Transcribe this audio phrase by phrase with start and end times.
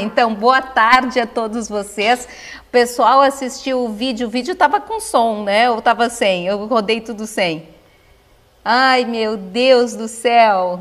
[0.00, 2.26] Então, boa tarde a todos vocês.
[2.62, 5.70] O pessoal assistiu o vídeo, o vídeo estava com som, né?
[5.70, 6.46] Ou estava sem?
[6.46, 7.68] Eu rodei tudo sem.
[8.64, 10.80] Ai, meu Deus do céu.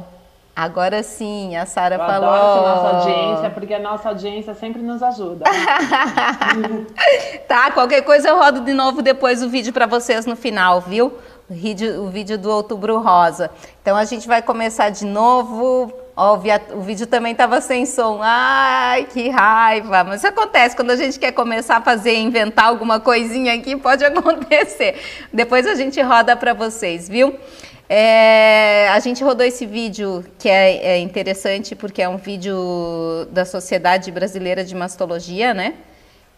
[0.55, 2.29] Agora sim, a Sara falou.
[2.29, 5.45] Adoro a nossa audiência, porque a nossa audiência sempre nos ajuda.
[7.47, 11.13] tá, qualquer coisa eu rodo de novo depois o vídeo para vocês no final, viu?
[11.49, 13.49] O vídeo, o vídeo do Outubro Rosa.
[13.81, 15.93] Então a gente vai começar de novo.
[16.21, 16.37] Ó,
[16.73, 18.19] o, vídeo também estava sem som.
[18.21, 20.03] Ai, que raiva!
[20.03, 24.99] Mas acontece quando a gente quer começar a fazer, inventar alguma coisinha aqui, pode acontecer.
[25.31, 27.39] Depois a gente roda para vocês, viu?
[27.87, 33.45] É, a gente rodou esse vídeo que é, é, interessante porque é um vídeo da
[33.45, 35.75] Sociedade Brasileira de Mastologia, né?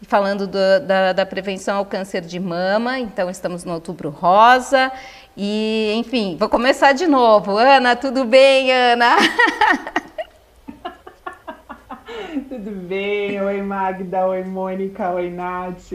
[0.02, 3.00] Falando do, da, da prevenção ao câncer de mama.
[3.00, 4.92] Então, estamos no Outubro Rosa.
[5.36, 7.56] E, enfim, vou começar de novo.
[7.56, 9.16] Ana, tudo bem, Ana?
[12.50, 13.40] tudo bem?
[13.40, 14.26] Oi, Magda.
[14.26, 15.10] Oi, Mônica.
[15.10, 15.90] Oi, Nath.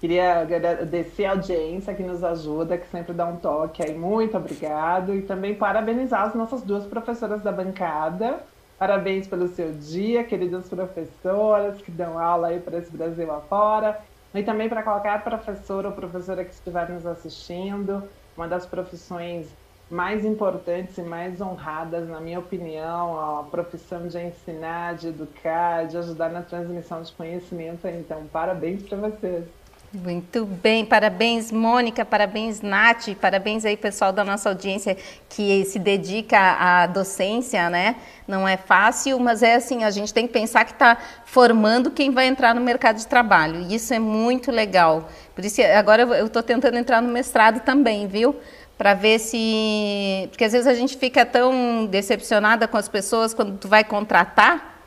[0.00, 3.94] Queria agradecer a audiência que nos ajuda, que sempre dá um toque aí.
[3.94, 5.14] Muito obrigado.
[5.14, 8.40] E também parabenizar as nossas duas professoras da bancada.
[8.78, 14.00] Parabéns pelo seu dia, queridas professoras que dão aula aí para esse Brasil afora.
[14.34, 18.02] E também para qualquer professor ou professora que estiver nos assistindo
[18.36, 19.48] uma das profissões
[19.90, 25.98] mais importantes e mais honradas, na minha opinião, a profissão de ensinar, de educar, de
[25.98, 27.86] ajudar na transmissão de conhecimento.
[27.88, 29.44] Então, parabéns para vocês.
[29.92, 34.96] Muito bem, parabéns Mônica, parabéns Nath, parabéns aí pessoal da nossa audiência
[35.28, 37.96] que se dedica à docência, né?
[38.26, 42.12] Não é fácil, mas é assim, a gente tem que pensar que está formando quem
[42.12, 43.62] vai entrar no mercado de trabalho.
[43.62, 45.08] E isso é muito legal.
[45.34, 48.36] Por isso, agora eu estou tentando entrar no mestrado também, viu?
[48.78, 50.28] Para ver se.
[50.30, 54.79] Porque às vezes a gente fica tão decepcionada com as pessoas quando tu vai contratar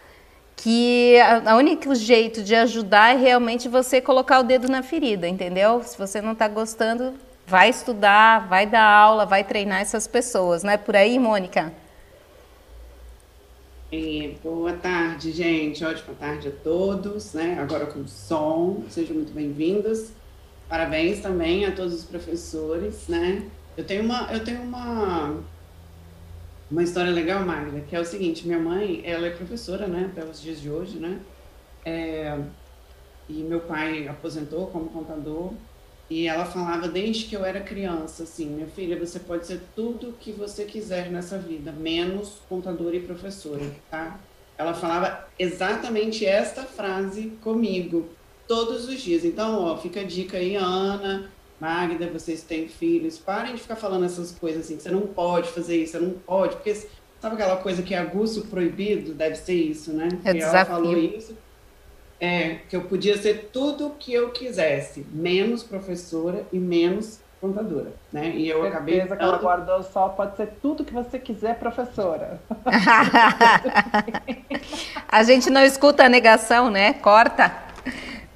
[0.56, 1.18] que
[1.52, 5.82] o único jeito de ajudar é realmente você colocar o dedo na ferida, entendeu?
[5.84, 7.14] Se você não está gostando,
[7.46, 11.74] vai estudar, vai dar aula, vai treinar essas pessoas, não é por aí, Mônica?
[13.92, 15.86] É, boa tarde, gente.
[15.86, 17.60] Ótima tarde a todos, né?
[17.60, 20.12] Agora com som, sejam muito bem-vindos.
[20.68, 23.44] Parabéns também a todos os professores, né?
[23.78, 25.44] Eu tenho uma, eu tenho uma
[26.70, 30.28] uma história legal, Magda, que é o seguinte, minha mãe, ela é professora, né, até
[30.28, 31.20] os dias de hoje, né,
[31.86, 32.38] é,
[33.30, 35.54] e meu pai aposentou como contador,
[36.10, 40.16] e ela falava desde que eu era criança, assim, minha filha, você pode ser tudo
[40.20, 44.20] que você quiser nessa vida, menos contadora e professora, tá?
[44.58, 48.10] Ela falava exatamente esta frase comigo,
[48.48, 49.26] todos os dias.
[49.26, 54.06] Então, ó, fica a dica aí, Ana, Magda, vocês têm filhos, parem de ficar falando
[54.06, 57.82] essas coisas assim, você não pode fazer isso, você não pode, porque sabe aquela coisa
[57.82, 59.14] que é aguço proibido?
[59.14, 60.10] Deve ser isso, né?
[60.26, 60.58] É desafio.
[60.58, 61.38] ela falou isso.
[62.20, 67.92] É, que eu podia ser tudo o que eu quisesse, menos professora e menos contadora,
[68.12, 68.30] né?
[68.30, 69.06] E eu Certeza acabei...
[69.06, 72.40] que ela guardou só, pode ser tudo que você quiser, professora.
[75.10, 76.94] a gente não escuta a negação, né?
[76.94, 77.52] Corta.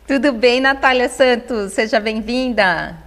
[0.06, 1.72] Tudo bem, Natália Santos?
[1.72, 3.07] Seja bem-vinda.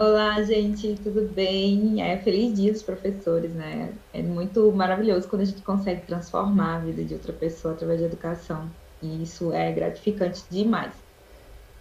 [0.00, 2.00] Olá, gente, tudo bem?
[2.00, 4.00] É, feliz dia dos professores, né?
[4.12, 8.06] É muito maravilhoso quando a gente consegue transformar a vida de outra pessoa através da
[8.06, 8.70] educação.
[9.02, 10.94] E isso é gratificante demais.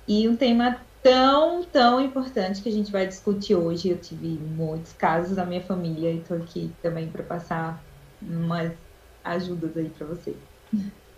[0.08, 3.90] E um tema tão, tão importante que a gente vai discutir hoje.
[3.90, 7.88] Eu tive muitos casos na minha família e estou aqui também para passar
[8.22, 8.76] umas
[9.24, 10.38] ajudas aí para vocês.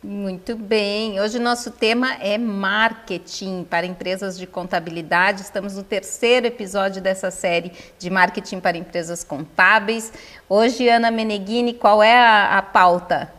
[0.02, 1.20] Muito bem.
[1.20, 5.42] Hoje o nosso tema é marketing para empresas de contabilidade.
[5.42, 10.14] Estamos no terceiro episódio dessa série de marketing para empresas contábeis.
[10.48, 13.30] Hoje, Ana Meneghini, qual é a, a pauta?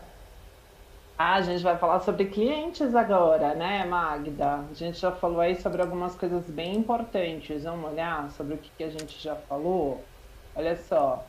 [1.19, 4.63] Ah, a gente vai falar sobre clientes agora, né, Magda?
[4.71, 7.65] A gente já falou aí sobre algumas coisas bem importantes.
[7.65, 10.05] Vamos olhar sobre o que, a gente já falou?
[10.55, 11.25] Olha só,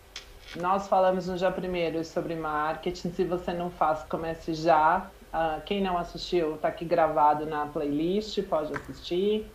[0.58, 3.12] nós falamos no dia primeiro sobre marketing.
[3.12, 5.10] Se você não faz, comece já.
[5.34, 9.50] Uh, quem não assistiu, está aqui gravado na playlist, pode assistir.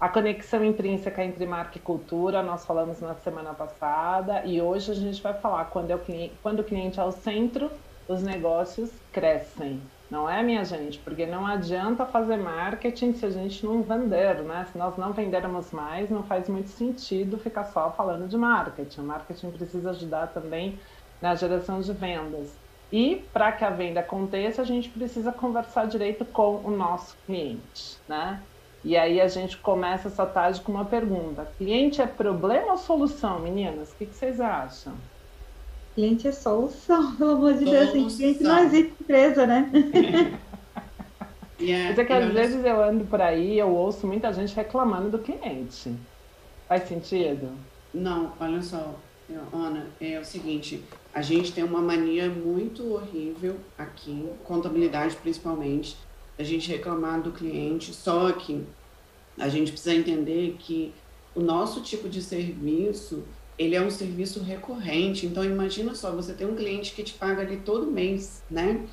[0.00, 4.94] A conexão intrínseca entre marca e cultura, nós falamos na semana passada, e hoje a
[4.94, 7.70] gente vai falar quando, é o, cliente, quando o cliente é o centro,
[8.06, 9.82] os negócios crescem.
[10.10, 10.98] Não é, minha gente?
[11.00, 14.66] Porque não adianta fazer marketing se a gente não vender, né?
[14.72, 19.00] Se nós não vendermos mais, não faz muito sentido ficar só falando de marketing.
[19.02, 20.78] O marketing precisa ajudar também
[21.20, 22.56] na geração de vendas.
[22.90, 27.98] E para que a venda aconteça, a gente precisa conversar direito com o nosso cliente,
[28.08, 28.40] né?
[28.84, 33.40] E aí a gente começa essa tarde com uma pergunta: cliente é problema ou solução,
[33.40, 33.92] meninas?
[33.92, 34.94] O que, que vocês acham?
[35.94, 39.70] Cliente é solução, pelo amor de Deus, assim, cliente não existe empresa, né?
[41.60, 45.10] Yeah, Mas é que às vezes eu ando por aí, eu ouço muita gente reclamando
[45.10, 45.92] do cliente.
[46.66, 47.50] Faz sentido?
[47.92, 48.94] Não, olha só,
[49.52, 50.82] Ana, é o seguinte,
[51.12, 55.96] a gente tem uma mania muito horrível aqui, contabilidade principalmente,
[56.38, 58.64] a gente reclamar do cliente, só que
[59.38, 60.94] a gente precisa entender que
[61.34, 63.24] o nosso tipo de serviço,
[63.58, 65.26] ele é um serviço recorrente.
[65.26, 68.86] Então, imagina só, você tem um cliente que te paga ali todo mês, né?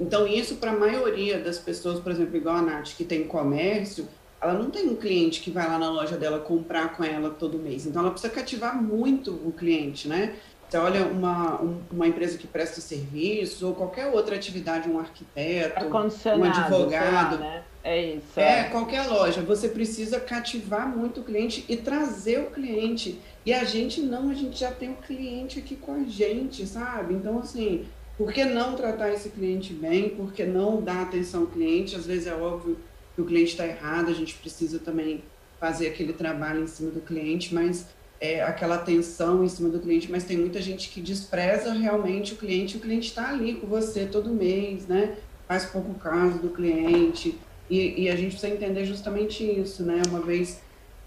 [0.00, 4.08] Então, isso para a maioria das pessoas, por exemplo, igual a Nath, que tem comércio,
[4.42, 7.58] ela não tem um cliente que vai lá na loja dela comprar com ela todo
[7.58, 7.86] mês.
[7.86, 10.34] Então, ela precisa cativar muito o cliente, né?
[10.68, 11.60] Você olha uma,
[11.90, 17.34] uma empresa que presta serviço ou qualquer outra atividade, um arquiteto, um advogado.
[17.34, 17.62] Lá, né?
[17.84, 18.40] É isso.
[18.40, 19.42] É, é, qualquer loja.
[19.42, 23.20] Você precisa cativar muito o cliente e trazer o cliente.
[23.44, 27.14] E a gente não, a gente já tem o cliente aqui com a gente, sabe?
[27.14, 27.84] Então, assim,
[28.16, 30.10] por que não tratar esse cliente bem?
[30.10, 31.96] Por que não dar atenção ao cliente?
[31.96, 32.78] Às vezes é óbvio
[33.14, 35.22] que o cliente está errado, a gente precisa também
[35.60, 37.86] fazer aquele trabalho em cima do cliente, mas
[38.20, 42.36] é, aquela atenção em cima do cliente, mas tem muita gente que despreza realmente o
[42.36, 45.16] cliente, o cliente está ali com você todo mês, né?
[45.46, 47.38] Faz pouco caso do cliente,
[47.68, 50.02] e, e, a gente precisa entender justamente isso, né?
[50.08, 50.60] Uma vez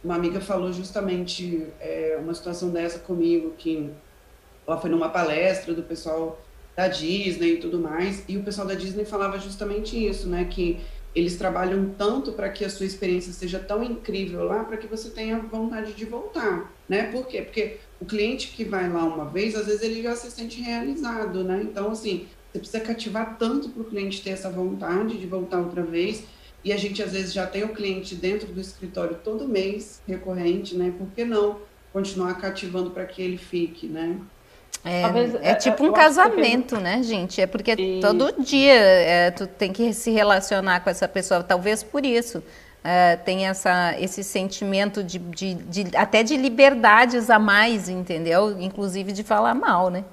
[0.03, 3.89] uma amiga falou justamente é, uma situação dessa comigo, que
[4.67, 6.41] ela foi numa palestra do pessoal
[6.75, 10.45] da Disney e tudo mais, e o pessoal da Disney falava justamente isso, né?
[10.45, 10.79] Que
[11.15, 15.09] eles trabalham tanto para que a sua experiência seja tão incrível lá, para que você
[15.09, 17.09] tenha vontade de voltar, né?
[17.11, 17.41] Por quê?
[17.41, 21.43] Porque o cliente que vai lá uma vez, às vezes ele já se sente realizado,
[21.43, 21.61] né?
[21.63, 25.83] Então, assim, você precisa cativar tanto para o cliente ter essa vontade de voltar outra
[25.83, 26.23] vez.
[26.63, 30.75] E a gente, às vezes, já tem o cliente dentro do escritório todo mês, recorrente,
[30.75, 30.93] né?
[30.97, 31.59] Por que não
[31.93, 34.19] continuar cativando para que ele fique, né?
[34.85, 37.41] É, é, é tipo um casamento, né, gente?
[37.41, 37.99] É porque e...
[37.99, 42.43] todo dia é, tu tem que se relacionar com essa pessoa, talvez por isso.
[42.83, 48.61] É, tem essa, esse sentimento de, de, de, até de liberdades a mais, entendeu?
[48.61, 50.05] Inclusive de falar mal, né?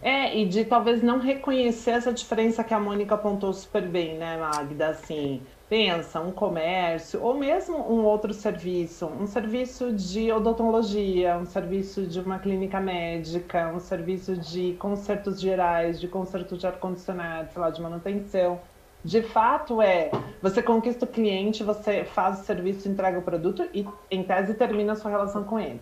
[0.00, 4.38] É, e de talvez não reconhecer essa diferença que a Mônica apontou super bem, né,
[4.38, 4.88] Magda?
[4.88, 12.08] Assim, pensa, um comércio, ou mesmo um outro serviço, um serviço de odontologia, um serviço
[12.08, 17.70] de uma clínica médica, um serviço de consertos gerais, de conserto de ar-condicionado, sei lá,
[17.70, 18.60] de manutenção.
[19.04, 20.10] De fato, é
[20.42, 24.94] você conquista o cliente, você faz o serviço, entrega o produto e, em tese, termina
[24.94, 25.80] a sua relação com ele.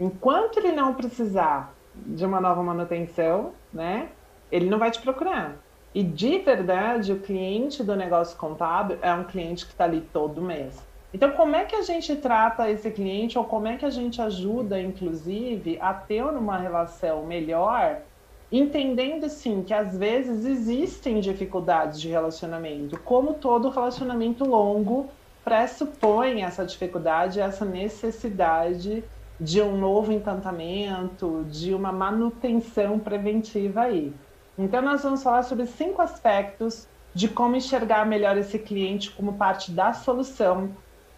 [0.00, 4.08] Enquanto ele não precisar de uma nova manutenção, né,
[4.50, 5.63] ele não vai te procurar.
[5.94, 10.42] E de verdade, o cliente do negócio contábil é um cliente que está ali todo
[10.42, 10.82] mês.
[11.12, 14.20] Então, como é que a gente trata esse cliente ou como é que a gente
[14.20, 18.00] ajuda, inclusive, a ter uma relação melhor,
[18.50, 25.08] entendendo sim que às vezes existem dificuldades de relacionamento, como todo relacionamento longo
[25.44, 29.04] pressupõe essa dificuldade, essa necessidade
[29.38, 34.12] de um novo encantamento, de uma manutenção preventiva aí.
[34.56, 39.70] Então, nós vamos falar sobre cinco aspectos de como enxergar melhor esse cliente como parte
[39.70, 40.70] da solução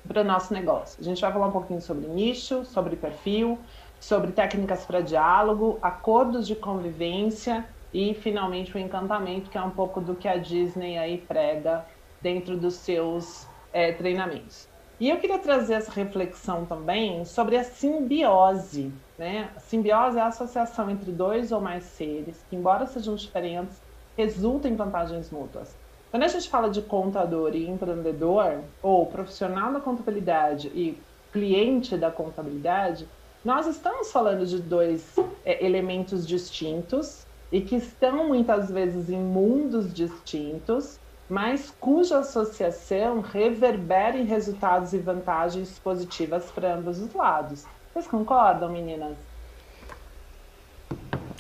[0.07, 1.01] para o nosso negócio.
[1.01, 3.59] A gente vai falar um pouquinho sobre nicho, sobre perfil,
[4.01, 10.01] sobre técnicas para diálogo, acordos de convivência e, finalmente, o encantamento, que é um pouco
[10.01, 11.85] do que a Disney aí prega
[12.21, 14.69] dentro dos seus é, treinamentos.
[14.99, 18.93] E eu queria trazer essa reflexão também sobre a simbiose.
[19.19, 19.51] Né?
[19.59, 23.81] Simbiose é a associação entre dois ou mais seres que, embora sejam diferentes,
[24.17, 25.75] resultam em vantagens mútuas.
[26.11, 30.99] Quando a gente fala de contador e empreendedor, ou profissional da contabilidade e
[31.33, 33.09] cliente da contabilidade,
[33.45, 39.93] nós estamos falando de dois é, elementos distintos e que estão muitas vezes em mundos
[39.93, 47.65] distintos mas cuja associação reverbera em resultados e vantagens positivas para ambos os lados.
[47.97, 49.17] Vocês concordam, meninas?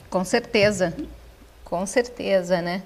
[0.08, 0.96] Com certeza,
[1.62, 2.82] com certeza, né?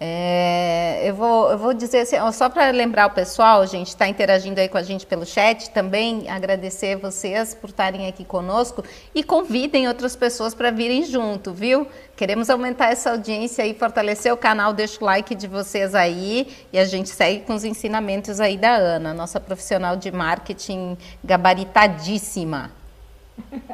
[0.00, 4.58] É, eu, vou, eu vou dizer assim, só para lembrar o pessoal, gente, está interagindo
[4.58, 8.82] aí com a gente pelo chat, também agradecer vocês por estarem aqui conosco
[9.14, 11.86] e convidem outras pessoas para virem junto, viu?
[12.16, 16.78] Queremos aumentar essa audiência e fortalecer o canal, deixa o like de vocês aí e
[16.78, 22.79] a gente segue com os ensinamentos aí da Ana, nossa profissional de marketing gabaritadíssima.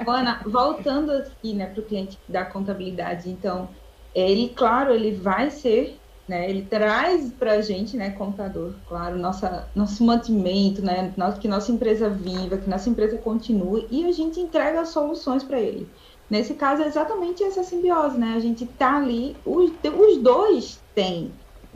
[0.07, 3.69] Ana, voltando aqui né, para o cliente da contabilidade, então,
[4.15, 6.51] ele, claro, ele vai ser né?
[6.51, 12.09] Ele traz para a gente, né, contador, claro, nossa, nosso mantimento, né, que nossa empresa
[12.09, 15.89] viva, que nossa empresa continue e a gente entrega soluções para ele.
[16.29, 18.35] Nesse caso é exatamente essa simbiose, né?
[18.37, 21.31] A gente tá ali, os, os dois têm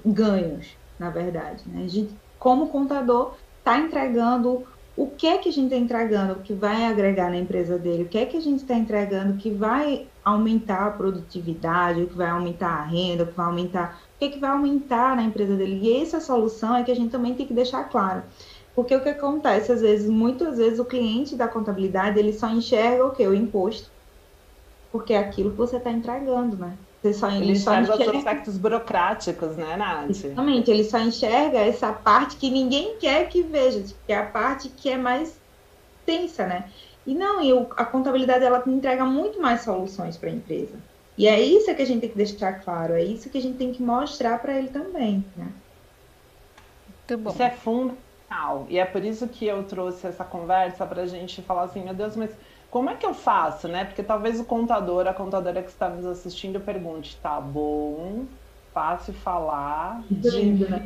[0.04, 0.66] ganhos,
[0.98, 1.62] na verdade.
[1.68, 1.84] Né?
[1.84, 4.64] A gente, como contador, está entregando
[5.00, 8.08] o que é que a gente está entregando que vai agregar na empresa dele, o
[8.08, 12.28] que é que a gente está entregando que vai aumentar a produtividade, o que vai
[12.28, 15.56] aumentar a renda, o que vai aumentar, o que, é que vai aumentar na empresa
[15.56, 15.80] dele.
[15.82, 18.22] E essa solução é que a gente também tem que deixar claro.
[18.74, 23.06] Porque o que acontece, às vezes, muitas vezes o cliente da contabilidade, ele só enxerga
[23.06, 23.26] o que?
[23.26, 23.90] O imposto.
[24.92, 26.76] Porque é aquilo que você está entregando, né?
[27.02, 30.10] Você só, ele, ele só enxerga, os aspectos burocráticos, né, Nath?
[30.10, 34.68] Exatamente, ele só enxerga essa parte que ninguém quer que veja, que é a parte
[34.68, 35.40] que é mais
[36.04, 36.68] tensa, né?
[37.06, 40.78] E não, e a contabilidade ela entrega muito mais soluções para a empresa.
[41.16, 43.56] E é isso que a gente tem que deixar claro, é isso que a gente
[43.56, 45.48] tem que mostrar para ele também, né?
[47.08, 47.30] Muito bom.
[47.30, 48.66] Isso é fundamental.
[48.68, 51.94] E é por isso que eu trouxe essa conversa para a gente falar assim, meu
[51.94, 52.30] Deus, mas
[52.70, 53.84] como é que eu faço, né?
[53.84, 58.26] Porque talvez o contador, a contadora que está nos assistindo pergunte, tá bom,
[58.72, 60.70] fácil falar, difícil.
[60.70, 60.84] Né?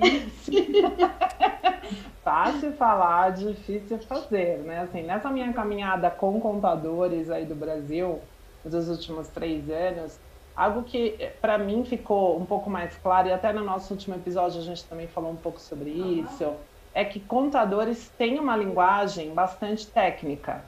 [2.24, 4.80] fácil falar, difícil fazer, né?
[4.80, 8.20] Assim, nessa minha caminhada com contadores aí do Brasil,
[8.64, 10.18] dos últimos três anos,
[10.56, 14.16] algo que eh, para mim ficou um pouco mais claro, e até no nosso último
[14.16, 16.54] episódio a gente também falou um pouco sobre isso,
[16.94, 20.64] é que contadores têm uma linguagem bastante técnica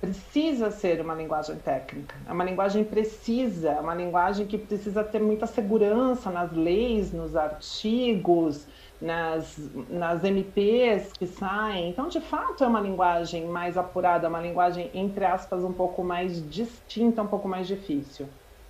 [0.00, 5.20] precisa ser uma linguagem técnica, é uma linguagem precisa, é uma linguagem que precisa ter
[5.20, 8.66] muita segurança nas leis, nos artigos,
[9.00, 9.58] nas,
[9.88, 11.90] nas MPs que saem.
[11.90, 16.48] Então, de fato, é uma linguagem mais apurada, uma linguagem, entre aspas, um pouco mais
[16.48, 18.28] distinta, um pouco mais difícil.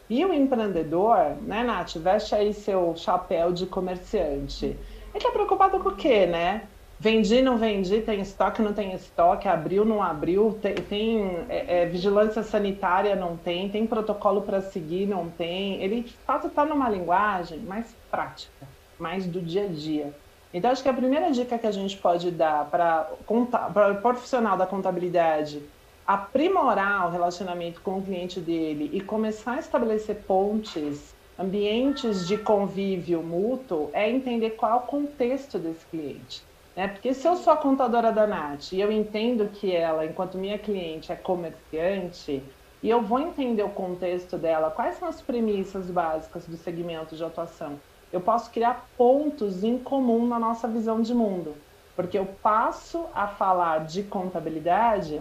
[0.08, 4.66] E o empreendedor, né, Nath, veste aí seu chapéu de comerciante.
[4.66, 4.78] Ele
[5.14, 6.68] está preocupado com o quê, né?
[6.98, 11.86] Vendi, não vendi, tem estoque, não tem estoque, abriu, não abriu, tem, tem é, é,
[11.86, 15.82] vigilância sanitária, não tem, tem protocolo para seguir, não tem.
[15.82, 18.66] Ele de fato está numa linguagem mais prática,
[18.98, 20.14] mais do dia a dia.
[20.52, 24.66] Então, acho que a primeira dica que a gente pode dar para o profissional da
[24.66, 25.60] contabilidade
[26.06, 33.22] aprimorar o relacionamento com o cliente dele e começar a estabelecer pontes, ambientes de convívio
[33.22, 36.42] mútuo, é entender qual é o contexto desse cliente.
[36.76, 36.88] Né?
[36.88, 40.58] Porque se eu sou a contadora da Nath e eu entendo que ela, enquanto minha
[40.58, 42.42] cliente, é comerciante,
[42.82, 47.24] e eu vou entender o contexto dela, quais são as premissas básicas do segmento de
[47.24, 47.80] atuação,
[48.12, 51.56] eu posso criar pontos em comum na nossa visão de mundo.
[51.96, 55.20] Porque eu passo a falar de contabilidade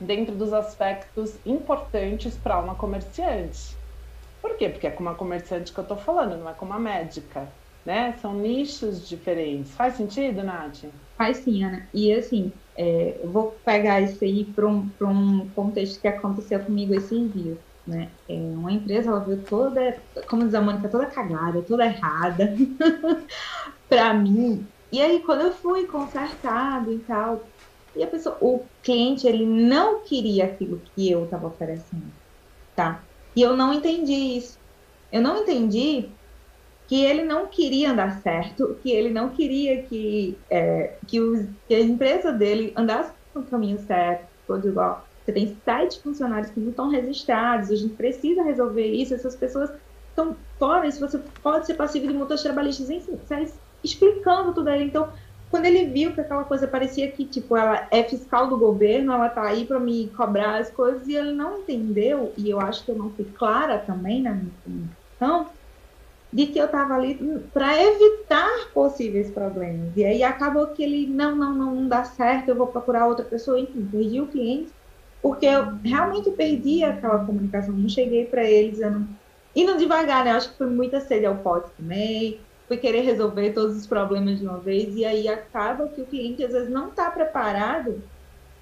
[0.00, 3.76] dentro dos aspectos importantes para uma comerciante.
[4.40, 4.68] Por quê?
[4.68, 7.52] Porque é com uma comerciante que eu estou falando, não é com uma médica
[7.84, 8.14] né?
[8.20, 9.72] São nichos diferentes.
[9.74, 10.84] Faz sentido, Nath?
[11.16, 11.88] Faz sim, Ana.
[11.92, 16.94] E assim, é, eu vou pegar isso aí para um, um contexto que aconteceu comigo
[16.94, 17.58] esses dias.
[17.86, 18.10] Né?
[18.28, 19.96] É, uma empresa, ela veio toda,
[20.28, 22.54] como diz a Mônica, toda cagada, toda errada
[23.88, 24.66] para mim.
[24.92, 27.42] E aí, quando eu fui consertado e tal,
[27.96, 32.12] e a pessoa, o cliente, ele não queria aquilo que eu estava oferecendo,
[32.76, 33.02] tá?
[33.34, 34.58] E eu não entendi isso.
[35.10, 36.10] Eu não entendi
[36.88, 41.74] que ele não queria andar certo, que ele não queria que, é, que, os, que,
[41.74, 45.06] a empresa dele andasse no caminho certo, todo igual.
[45.22, 49.70] Você tem sete funcionários que não estão registrados, a gente precisa resolver isso, essas pessoas
[50.08, 52.88] estão fora, isso você pode ser passivo de multas trabalhistas,
[53.84, 54.82] explicando tudo aí.
[54.82, 55.12] Então,
[55.50, 59.28] quando ele viu que aquela coisa parecia que, tipo, ela é fiscal do governo, ela
[59.28, 62.90] tá aí para me cobrar as coisas, e ele não entendeu, e eu acho que
[62.90, 65.57] eu não fui clara também na minha comunicação,
[66.32, 67.14] de que eu estava ali
[67.52, 69.96] para evitar possíveis problemas.
[69.96, 73.24] E aí acabou que ele, não, não, não, não dá certo, eu vou procurar outra
[73.24, 74.70] pessoa, enfim, perdi o cliente,
[75.22, 79.08] porque eu realmente perdi aquela comunicação, não cheguei para ele dizendo,
[79.56, 80.32] indo devagar, né?
[80.32, 84.46] Acho que foi muita sede ao pote também, fui querer resolver todos os problemas de
[84.46, 88.02] uma vez, e aí acaba que o cliente às vezes não está preparado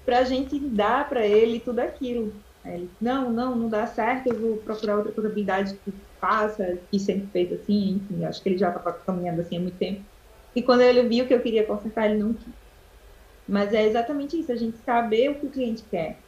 [0.05, 2.33] para a gente dar para ele tudo aquilo.
[2.75, 7.29] Ele, não, não, não dá certo, eu vou procurar outra contabilidade que faça, que sempre
[7.31, 10.09] fez assim, enfim, acho que ele já estava caminhando assim há muito tempo.
[10.55, 12.55] E quando ele viu que eu queria consertar, ele não quis.
[13.47, 16.23] Mas é exatamente isso, a gente saber o que o cliente quer.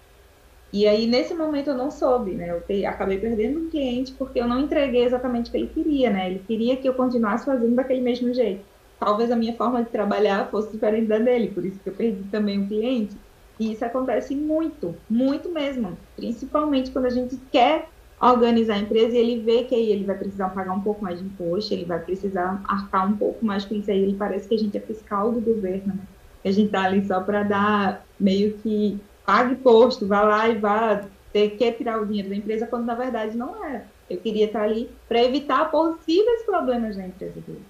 [0.72, 2.52] E aí, nesse momento, eu não soube, né?
[2.52, 6.12] Eu te, acabei perdendo um cliente porque eu não entreguei exatamente o que ele queria,
[6.12, 6.30] né?
[6.30, 8.70] Ele queria que eu continuasse fazendo daquele mesmo jeito.
[9.00, 12.30] Talvez a minha forma de trabalhar fosse diferente da dele, por isso que eu perdi
[12.30, 13.20] também o cliente.
[13.60, 15.98] E isso acontece muito, muito mesmo.
[16.16, 17.90] Principalmente quando a gente quer
[18.22, 21.20] organizar a empresa e ele vê que aí ele vai precisar pagar um pouco mais
[21.20, 24.02] de imposto, ele vai precisar arcar um pouco mais com isso aí.
[24.02, 26.04] Ele parece que a gente é fiscal do governo, né?
[26.44, 31.06] A gente tá ali só para dar meio que pague imposto, vá lá e vá
[31.34, 33.86] ter que tirar o dinheiro da empresa, quando na verdade não era.
[34.10, 37.62] Eu queria estar ali para evitar possíveis problemas na empresa dele.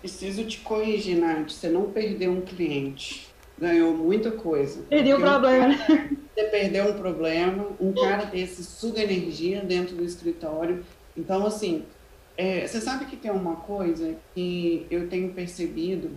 [0.00, 1.50] preciso te corrigir, Nath.
[1.50, 3.33] Você não perdeu um cliente.
[3.58, 4.82] Ganhou muita coisa.
[4.88, 5.74] Perdi o problema.
[6.34, 7.68] Você perdeu um problema.
[7.80, 10.84] Um cara desse suga energia dentro do escritório.
[11.16, 11.84] Então, assim,
[12.36, 16.10] é, você sabe que tem uma coisa que eu tenho percebido,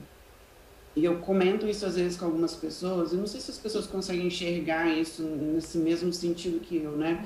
[0.95, 3.85] e eu comento isso às vezes com algumas pessoas, e não sei se as pessoas
[3.85, 7.23] conseguem enxergar isso nesse mesmo sentido que eu, né?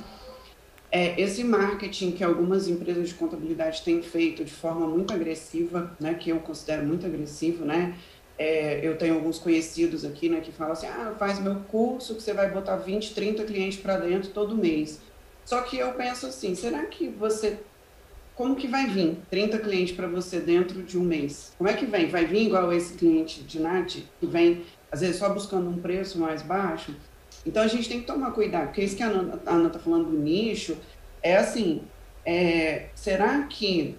[0.91, 6.15] É, esse marketing que algumas empresas de contabilidade têm feito de forma muito agressiva, né,
[6.15, 7.95] que eu considero muito agressivo, né,
[8.41, 12.23] é, eu tenho alguns conhecidos aqui, né, que falam assim, ah, faz meu curso que
[12.23, 14.99] você vai botar 20, 30 clientes para dentro todo mês.
[15.45, 17.59] Só que eu penso assim, será que você,
[18.33, 21.53] como que vai vir 30 clientes para você dentro de um mês?
[21.55, 22.09] Como é que vem?
[22.09, 26.17] Vai vir igual esse cliente de Nath, que vem, às vezes, só buscando um preço
[26.17, 26.95] mais baixo?
[27.45, 30.17] Então a gente tem que tomar cuidado, porque isso que a Ana está falando do
[30.17, 30.75] nicho
[31.21, 31.83] é assim:
[32.25, 33.95] é, será que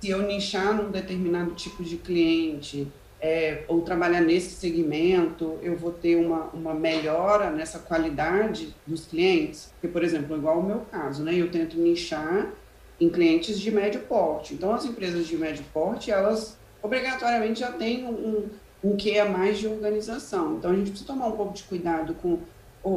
[0.00, 2.86] se eu nichar num determinado tipo de cliente
[3.20, 9.70] é, ou trabalhar nesse segmento, eu vou ter uma, uma melhora nessa qualidade dos clientes?
[9.72, 11.34] Porque, por exemplo, igual o meu caso, né?
[11.34, 12.52] Eu tento nichar
[13.00, 14.54] em clientes de médio porte.
[14.54, 18.48] Então, as empresas de médio porte, elas obrigatoriamente já têm um,
[18.84, 20.56] um, que a mais de organização.
[20.56, 22.38] Então, a gente precisa tomar um pouco de cuidado com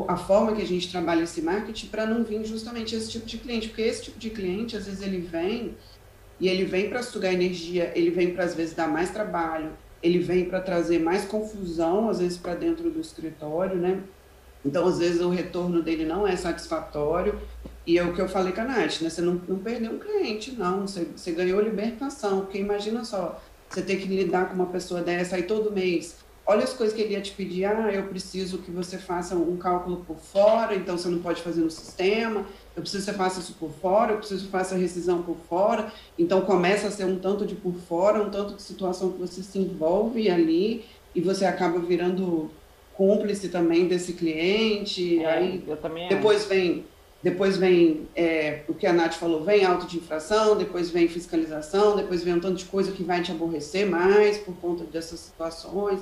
[0.07, 3.37] a forma que a gente trabalha esse marketing para não vir justamente esse tipo de
[3.39, 5.75] cliente, porque esse tipo de cliente, às vezes, ele vem
[6.39, 10.19] e ele vem para sugar energia, ele vem para, às vezes, dar mais trabalho, ele
[10.19, 14.01] vem para trazer mais confusão, às vezes, para dentro do escritório, né?
[14.65, 17.39] Então, às vezes, o retorno dele não é satisfatório.
[17.85, 19.09] E é o que eu falei com a Nath, né?
[19.09, 20.87] Você não, não perdeu um cliente, não.
[20.87, 22.41] Você, você ganhou libertação.
[22.41, 26.17] Porque imagina só, você ter que lidar com uma pessoa dessa aí todo mês
[26.49, 29.55] olha as coisas que ele ia te pedir, ah, eu preciso que você faça um
[29.55, 32.43] cálculo por fora, então você não pode fazer no sistema,
[32.75, 35.21] eu preciso que você faça isso por fora, eu preciso que você faça a rescisão
[35.21, 39.11] por fora, então começa a ser um tanto de por fora, um tanto de situação
[39.11, 42.49] que você se envolve ali e você acaba virando
[42.95, 45.63] cúmplice também desse cliente, é, aí
[46.09, 46.49] depois acho.
[46.49, 46.85] vem
[47.21, 51.97] depois vem é, o que a Nath falou, vem auto de infração, depois vem fiscalização,
[51.97, 55.99] depois vem um tanto de coisa que vai te aborrecer mais por conta dessas situações.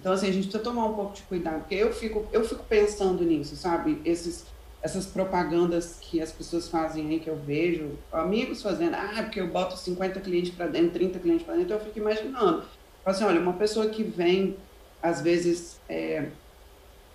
[0.00, 2.64] Então, assim, a gente precisa tomar um pouco de cuidado, porque eu fico, eu fico
[2.64, 4.00] pensando nisso, sabe?
[4.02, 4.46] Esses,
[4.80, 9.48] essas propagandas que as pessoas fazem aí, que eu vejo, amigos fazendo, ah, porque eu
[9.48, 12.64] boto 50 clientes para dentro, 30 clientes para dentro, eu fico imaginando.
[13.04, 14.56] Assim, olha, uma pessoa que vem,
[15.02, 16.28] às vezes, é,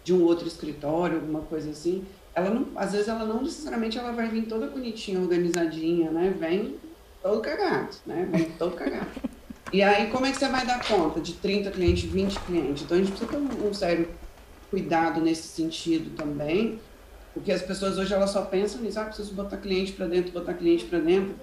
[0.04, 4.12] de um outro escritório, alguma coisa assim, ela não, às vezes ela não necessariamente ela
[4.12, 6.36] vai vir toda bonitinha, organizadinha, né?
[6.38, 6.76] Vem
[7.24, 8.28] todo cagado, né?
[8.30, 9.10] Vem todo cagado.
[9.73, 12.84] E aí, como é que você vai dar conta de 30 clientes, 20 clientes?
[12.84, 14.08] Então, a gente precisa ter um, um sério
[14.69, 16.80] cuidado nesse sentido também,
[17.34, 20.54] porque as pessoas hoje elas só pensam nisso, ah, preciso botar cliente para dentro, botar
[20.54, 21.36] cliente para dentro.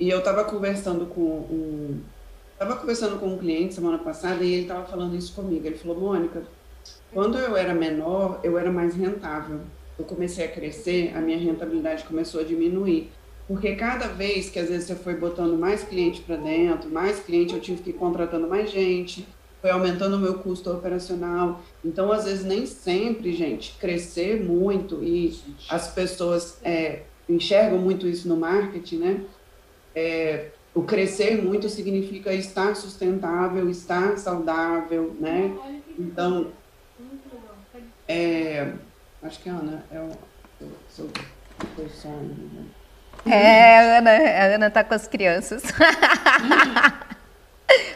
[0.00, 2.00] E eu estava conversando com um
[2.52, 5.64] estava conversando com um cliente semana passada e ele estava falando isso comigo.
[5.64, 6.42] Ele falou, Mônica,
[7.12, 9.60] quando eu era menor, eu era mais rentável.
[9.96, 13.12] Eu comecei a crescer, a minha rentabilidade começou a diminuir.
[13.48, 17.54] Porque cada vez que às vezes você foi botando mais cliente para dentro, mais cliente,
[17.54, 19.26] eu tive que ir contratando mais gente,
[19.62, 21.62] foi aumentando o meu custo operacional.
[21.82, 25.34] Então, às vezes, nem sempre, gente, crescer muito e
[25.70, 29.24] as pessoas é, enxergam muito isso no marketing, né?
[29.94, 35.56] É, o crescer muito significa estar sustentável, estar saudável, né?
[35.98, 36.52] Então,
[38.06, 38.74] é,
[39.22, 40.10] acho que a Ana é o
[40.90, 41.08] seu,
[41.74, 42.66] seu sonho, né?
[43.26, 45.62] É, a Ana, a Ana tá com as crianças.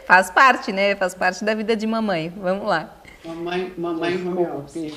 [0.06, 0.94] Faz parte, né?
[0.96, 2.32] Faz parte da vida de mamãe.
[2.36, 2.94] Vamos lá.
[3.24, 4.94] Mamãe, mamãe home office.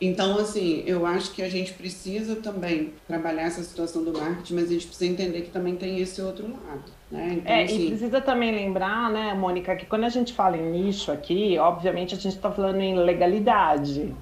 [0.00, 4.64] Então, assim, eu acho que a gente precisa também trabalhar essa situação do marketing, mas
[4.64, 7.34] a gente precisa entender que também tem esse outro lado, né?
[7.34, 7.86] Então, é, assim...
[7.86, 12.16] e precisa também lembrar, né, Mônica, que quando a gente fala em nicho aqui, obviamente
[12.16, 14.12] a gente está falando em legalidade,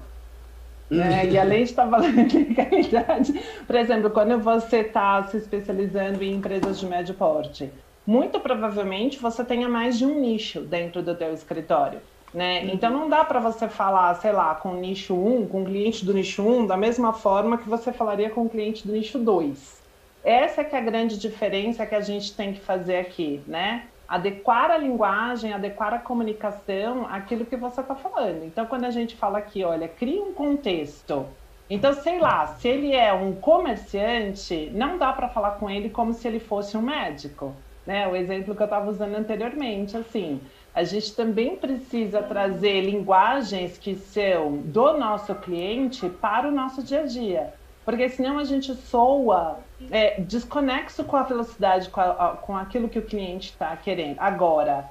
[0.91, 1.25] né?
[1.25, 6.35] E além de estar falando de legalidade, por exemplo, quando você está se especializando em
[6.35, 7.71] empresas de médio porte,
[8.05, 11.99] muito provavelmente você tenha mais de um nicho dentro do teu escritório.
[12.33, 12.61] Né?
[12.61, 12.69] Uhum.
[12.73, 16.05] Então não dá para você falar, sei lá, com o nicho 1, com o cliente
[16.05, 19.81] do nicho 1, da mesma forma que você falaria com o cliente do nicho 2.
[20.23, 23.83] Essa é que é a grande diferença que a gente tem que fazer aqui, né?
[24.11, 28.43] Adequar a linguagem, adequar a comunicação àquilo que você está falando.
[28.43, 31.25] Então, quando a gente fala aqui, olha, cria um contexto.
[31.69, 36.13] Então, sei lá, se ele é um comerciante, não dá para falar com ele como
[36.13, 37.55] se ele fosse um médico.
[37.87, 38.05] Né?
[38.05, 40.41] O exemplo que eu estava usando anteriormente, assim,
[40.75, 47.03] a gente também precisa trazer linguagens que são do nosso cliente para o nosso dia
[47.03, 52.55] a dia porque senão a gente soa é, desconexo com a velocidade, com, a, com
[52.55, 54.19] aquilo que o cliente está querendo.
[54.19, 54.89] Agora,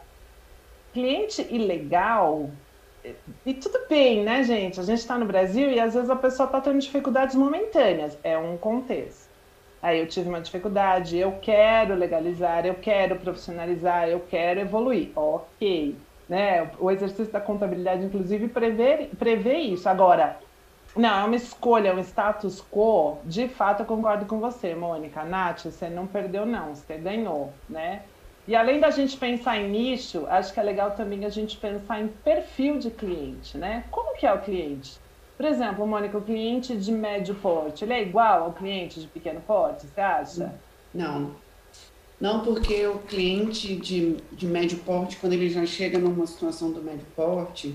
[0.93, 2.51] cliente ilegal,
[3.47, 4.79] e tudo bem, né, gente?
[4.79, 8.19] A gente está no Brasil e às vezes a pessoa está tendo dificuldades momentâneas.
[8.23, 9.31] É um contexto.
[9.83, 15.11] Aí eu tive uma dificuldade, eu quero legalizar, eu quero profissionalizar, eu quero evoluir.
[15.17, 15.97] Ok.
[16.29, 16.71] Né?
[16.79, 19.89] O exercício da contabilidade, inclusive, prevê, prevê isso.
[19.89, 20.39] Agora,
[20.97, 23.19] não, é uma escolha, é um status quo.
[23.25, 25.25] De fato, eu concordo com você, Mônica.
[25.25, 28.03] Nath, você não perdeu, não, você ganhou, né?
[28.49, 32.01] E além da gente pensar em nicho, acho que é legal também a gente pensar
[32.01, 33.85] em perfil de cliente, né?
[33.91, 34.99] Como que é o cliente?
[35.37, 39.41] Por exemplo, Mônica, o cliente de médio porte, ele é igual ao cliente de pequeno
[39.41, 40.55] porte, você acha?
[40.93, 41.35] Não.
[42.21, 46.83] Não, porque o cliente de, de médio porte, quando ele já chega numa situação do
[46.83, 47.75] médio porte,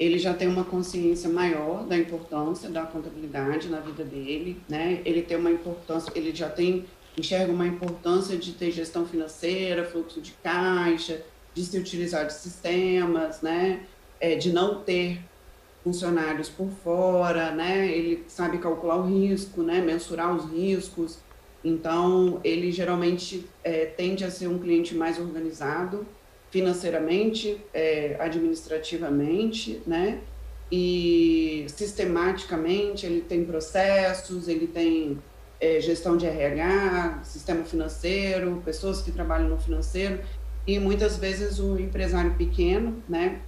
[0.00, 5.02] ele já tem uma consciência maior da importância da contabilidade na vida dele, né?
[5.04, 6.86] Ele tem uma importância, ele já tem
[7.18, 11.20] enxerga uma importância de ter gestão financeira, fluxo de caixa,
[11.52, 13.82] de se utilizar de sistemas, né?
[14.18, 15.20] É, de não ter
[15.84, 17.86] funcionários por fora, né?
[17.86, 19.82] Ele sabe calcular o risco, né?
[19.82, 21.18] Mensurar os riscos.
[21.62, 26.06] Então, ele geralmente é, tende a ser um cliente mais organizado
[26.50, 30.20] financeiramente, é, administrativamente, né?
[30.70, 35.18] E sistematicamente ele tem processos, ele tem
[35.60, 40.20] é, gestão de RH, sistema financeiro, pessoas que trabalham no financeiro
[40.66, 43.40] e muitas vezes o empresário pequeno, né?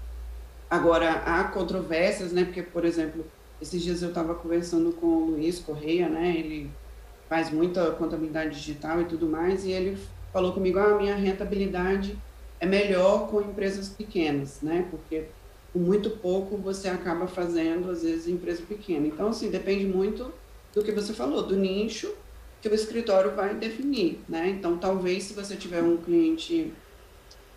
[0.70, 2.44] Agora há controvérsias, né?
[2.44, 3.24] Porque, por exemplo,
[3.60, 6.34] esses dias eu estava conversando com o Luiz Correia, né?
[6.36, 6.70] Ele
[7.28, 9.98] faz muita contabilidade digital e tudo mais, e ele
[10.32, 12.18] falou comigo: ah, a minha rentabilidade
[12.62, 14.86] é melhor com empresas pequenas, né?
[14.88, 15.24] Porque
[15.72, 19.04] com muito pouco você acaba fazendo, às vezes, empresa pequena.
[19.04, 20.32] Então, assim, depende muito
[20.72, 22.14] do que você falou, do nicho
[22.60, 24.48] que o escritório vai definir, né?
[24.48, 26.72] Então, talvez se você tiver um cliente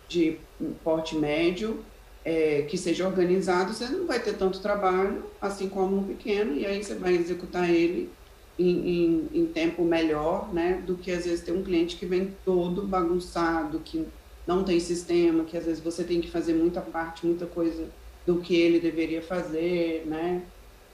[0.08, 0.38] de
[0.82, 1.84] porte médio,
[2.24, 6.66] é, que seja organizado, você não vai ter tanto trabalho, assim como um pequeno, e
[6.66, 8.10] aí você vai executar ele
[8.58, 10.82] em, em, em tempo melhor, né?
[10.84, 14.04] Do que às vezes ter um cliente que vem todo bagunçado, que
[14.46, 17.88] não tem sistema, que às vezes você tem que fazer muita parte, muita coisa
[18.26, 20.42] do que ele deveria fazer, né?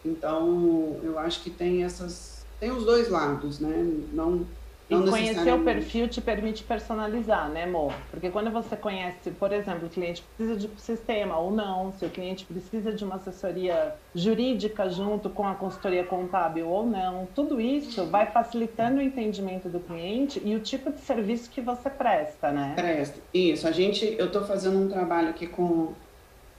[0.05, 3.85] Então, eu acho que tem essas tem os dois lados, né?
[4.13, 4.47] Não
[4.93, 7.93] e conhecer o perfil te permite personalizar, né, amor?
[8.11, 12.05] Porque quando você conhece, por exemplo, o cliente precisa de um sistema ou não, se
[12.05, 17.61] o cliente precisa de uma assessoria jurídica junto com a consultoria contábil ou não, tudo
[17.61, 22.51] isso vai facilitando o entendimento do cliente e o tipo de serviço que você presta,
[22.51, 22.73] né?
[22.77, 23.21] Presta.
[23.33, 23.67] Isso.
[23.67, 25.93] A gente, eu estou fazendo um trabalho aqui com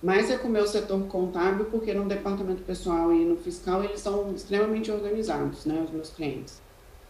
[0.04, 4.02] mais é com o meu setor contábil, porque no departamento pessoal e no fiscal eles
[4.02, 6.62] são extremamente organizados, né, os meus clientes.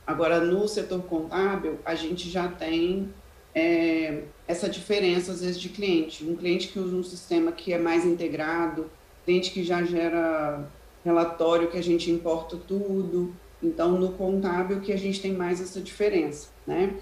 [0.06, 3.10] Agora, no setor contábil, a gente já tem
[3.56, 6.26] é, essa diferença, às vezes, de cliente.
[6.26, 8.90] Um cliente que usa um sistema que é mais integrado,
[9.26, 10.68] cliente que já gera
[11.04, 13.34] relatório que a gente importa tudo.
[13.62, 16.96] Então, no contábil que a gente tem mais essa diferença, né?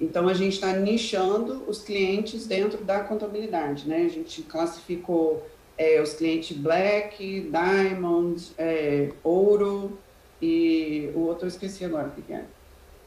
[0.00, 4.04] Então, a gente está nichando os clientes dentro da contabilidade, né?
[4.04, 5.44] A gente classificou
[5.76, 9.98] é, os clientes Black, Diamond, é, Ouro,
[10.44, 12.44] e o outro eu esqueci agora o que é.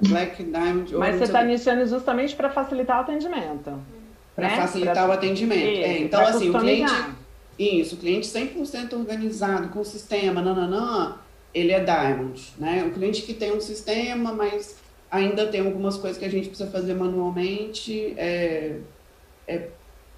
[0.08, 0.96] Black Diamond.
[0.96, 3.80] Mas você está iniciando justamente para facilitar o atendimento.
[4.36, 4.56] Para né?
[4.56, 5.08] facilitar pra...
[5.08, 5.60] o atendimento.
[5.60, 6.94] Isso, é, então, assim, o cliente.
[7.60, 11.16] Isso, o cliente 100% organizado, com o sistema, nananã,
[11.54, 12.54] ele é Diamond.
[12.58, 12.84] Né?
[12.88, 14.78] O cliente que tem um sistema, mas
[15.10, 18.78] ainda tem algumas coisas que a gente precisa fazer manualmente, é,
[19.48, 19.68] é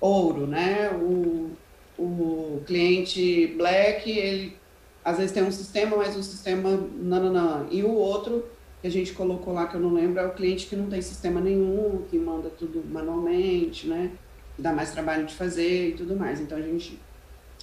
[0.01, 0.89] ouro, né?
[0.91, 1.51] O,
[1.97, 4.58] o cliente Black, ele
[5.03, 6.69] às vezes tem um sistema, mas o sistema
[7.01, 7.65] nananã.
[7.71, 8.45] E o outro
[8.81, 11.01] que a gente colocou lá, que eu não lembro, é o cliente que não tem
[11.01, 14.11] sistema nenhum, que manda tudo manualmente, né?
[14.57, 16.39] Dá mais trabalho de fazer e tudo mais.
[16.39, 16.99] Então a gente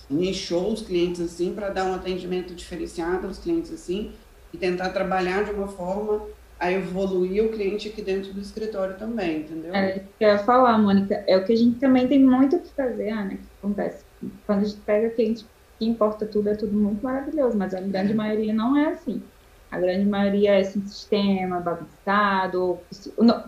[0.08, 4.12] nichou os clientes assim para dar um atendimento diferenciado aos clientes assim
[4.52, 6.22] e tentar trabalhar de uma forma
[6.58, 9.74] a evoluir o cliente aqui dentro do escritório também, entendeu?
[9.74, 13.10] É, eu ia falar, Mônica, é o que a gente também tem muito que fazer,
[13.10, 14.04] Ana, que acontece.
[14.46, 15.44] Quando a gente pega cliente
[15.78, 18.14] que importa tudo, é tudo muito maravilhoso, mas a grande é.
[18.14, 19.22] maioria não é assim.
[19.70, 22.78] A grande maioria é sem sistema, bagunçado,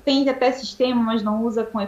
[0.04, 1.80] tem até sistema, mas não usa com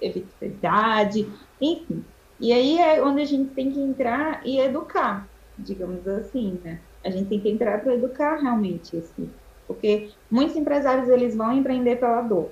[0.00, 1.28] efetividade,
[1.60, 2.04] enfim.
[2.40, 6.80] E aí é onde a gente tem que entrar e educar, digamos assim, né?
[7.04, 9.30] A gente tem que entrar para educar realmente, assim.
[9.66, 12.50] Porque muitos empresários, eles vão empreender pela dor.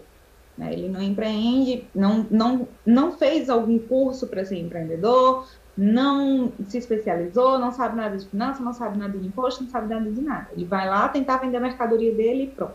[0.57, 0.73] Né?
[0.73, 5.49] Ele não empreende, não, não, não fez algum curso para ser empreendedor,
[5.81, 9.89] não se especializou, não sabe nada de finanças, não sabe nada de imposto, não sabe
[9.89, 10.49] nada de nada.
[10.53, 12.75] Ele vai lá tentar vender a mercadoria dele e pronto.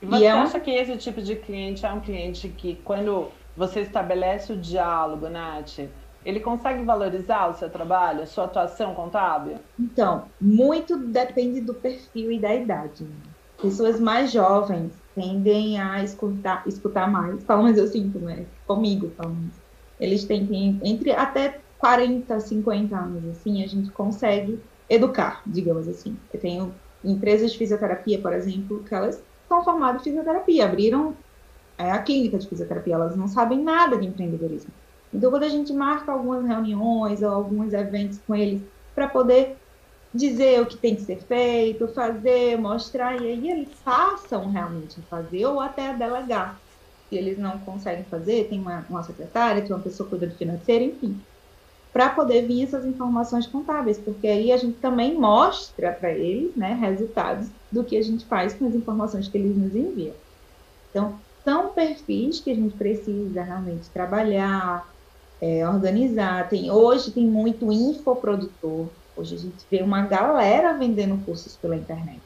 [0.00, 0.60] E você e é acha um...
[0.60, 5.80] que esse tipo de cliente é um cliente que, quando você estabelece o diálogo, Nath,
[6.24, 9.58] ele consegue valorizar o seu trabalho, a sua atuação contábil?
[9.78, 13.06] Então, muito depende do perfil e da idade.
[13.60, 18.46] Pessoas mais jovens tendem a escutar, escutar mais, pelo menos eu sinto, né?
[18.66, 19.54] Comigo, pelo menos.
[20.00, 26.16] Eles têm entre até 40, 50 anos, assim, a gente consegue educar, digamos assim.
[26.32, 31.16] Eu tenho empresas de fisioterapia, por exemplo, que elas são formadas em fisioterapia, abriram
[31.78, 34.72] é, a clínica de fisioterapia, elas não sabem nada de empreendedorismo.
[35.12, 39.62] Então, quando a gente marca algumas reuniões ou alguns eventos com eles para poder
[40.12, 45.04] dizer o que tem que ser feito, fazer, mostrar, e aí eles passam realmente a
[45.04, 46.62] fazer ou até a delegar.
[47.08, 50.84] Se eles não conseguem fazer, tem uma, uma secretária, tem uma pessoa cuida do financeiro,
[50.84, 51.26] enfim.
[51.96, 56.74] Para poder vir essas informações contábeis, porque aí a gente também mostra para eles né,
[56.74, 60.14] resultados do que a gente faz com as informações que eles nos enviam.
[60.90, 64.86] Então, são perfis que a gente precisa realmente trabalhar,
[65.40, 66.46] é, organizar.
[66.50, 72.20] Tem, hoje tem muito infoprodutor, Hoje a gente vê uma galera vendendo cursos pela internet.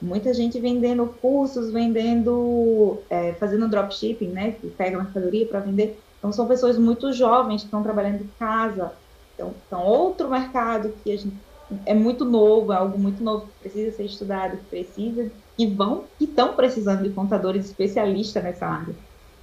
[0.00, 4.52] Muita gente vendendo cursos, vendendo, é, fazendo dropshipping, né?
[4.52, 5.98] Que pega mercadoria para vender.
[6.26, 8.98] Então, são pessoas muito jovens que estão trabalhando em casa.
[9.34, 11.40] Então, são outro mercado que gente
[11.86, 16.10] é muito novo, é algo muito novo que precisa ser estudado, que precisa, e vão,
[16.18, 18.96] que estão precisando de contadores especialistas nessa área.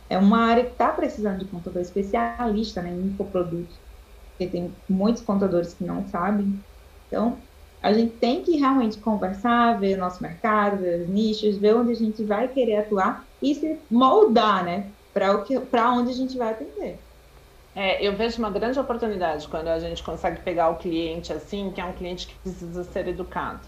[0.10, 3.82] É uma área que está precisando de contador especialista né, em infoprodutos
[4.32, 6.66] porque tem muitos contadores que não sabem.
[7.08, 7.48] Então,
[7.82, 11.92] a gente tem que realmente conversar, ver o nosso mercado, ver os nichos, ver onde
[11.92, 17.00] a gente vai querer atuar e se moldar, né, para onde a gente vai atender.
[17.76, 21.82] É, eu vejo uma grande oportunidade quando a gente consegue pegar o cliente assim, que
[21.82, 23.62] é um cliente que precisa ser educado.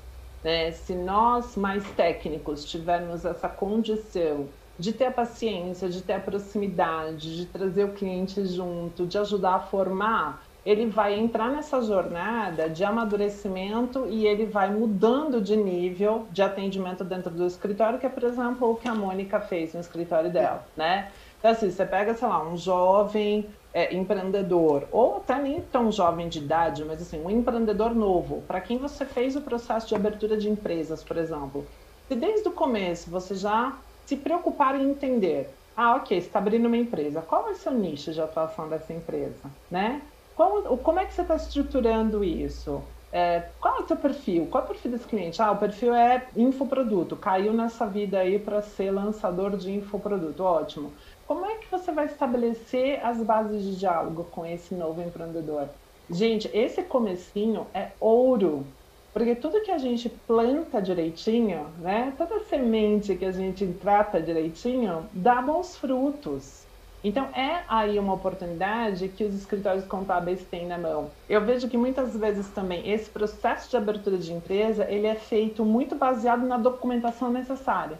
[0.43, 0.71] Né?
[0.71, 7.37] Se nós, mais técnicos, tivermos essa condição de ter a paciência, de ter a proximidade,
[7.37, 12.83] de trazer o cliente junto, de ajudar a formar, ele vai entrar nessa jornada de
[12.83, 18.23] amadurecimento e ele vai mudando de nível de atendimento dentro do escritório, que é, por
[18.23, 21.11] exemplo, o que a Mônica fez no escritório dela, né?
[21.45, 26.27] Então, assim, você pega, sei lá, um jovem é, empreendedor, ou até nem tão jovem
[26.27, 30.37] de idade, mas assim, um empreendedor novo, para quem você fez o processo de abertura
[30.37, 31.69] de empresas, por exemplo,
[32.07, 36.65] se desde o começo você já se preocupar em entender, ah, ok, você está abrindo
[36.65, 40.09] uma empresa, qual ser o nicho de atuação dessa empresa, né?
[40.33, 42.91] Como, como é que você está estruturando isso?
[43.11, 44.49] É, qual é o seu perfil?
[44.49, 45.41] Qual é o perfil desse cliente?
[45.41, 47.15] Ah, o perfil é infoproduto.
[47.17, 50.43] Caiu nessa vida aí para ser lançador de infoproduto.
[50.43, 50.95] Ótimo.
[51.27, 55.67] Como é que você vai estabelecer as bases de diálogo com esse novo empreendedor?
[56.07, 58.65] Gente, esse comecinho é ouro.
[59.11, 62.13] Porque tudo que a gente planta direitinho, né?
[62.15, 66.63] Toda semente que a gente trata direitinho, dá bons frutos.
[67.03, 71.09] Então, é aí uma oportunidade que os escritórios contábeis têm na mão.
[71.29, 75.65] Eu vejo que muitas vezes também esse processo de abertura de empresa, ele é feito
[75.65, 77.97] muito baseado na documentação necessária.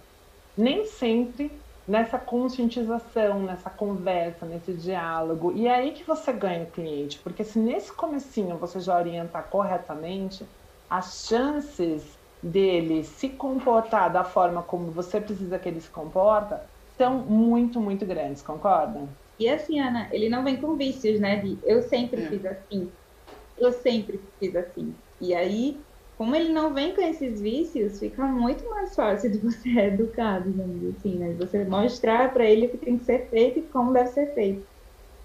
[0.58, 1.52] Nem sempre
[1.88, 5.54] nessa conscientização, nessa conversa, nesse diálogo.
[5.56, 9.48] E é aí que você ganha o cliente, porque se nesse comecinho você já orientar
[9.50, 10.46] corretamente,
[10.90, 16.62] as chances dele se comportar da forma como você precisa que ele se comporta
[16.98, 19.08] são muito, muito grandes, concorda?
[19.38, 21.38] E assim, Ana, ele não vem com vícios, né?
[21.38, 22.30] De eu sempre é.
[22.30, 22.92] fiz assim,
[23.58, 24.96] eu sempre fiz assim.
[25.20, 25.78] E aí,
[26.18, 30.96] como ele não vem com esses vícios, fica muito mais fácil de você educar, digamos
[30.96, 31.34] assim, né?
[31.34, 34.66] Você mostrar para ele o que tem que ser feito e como deve ser feito.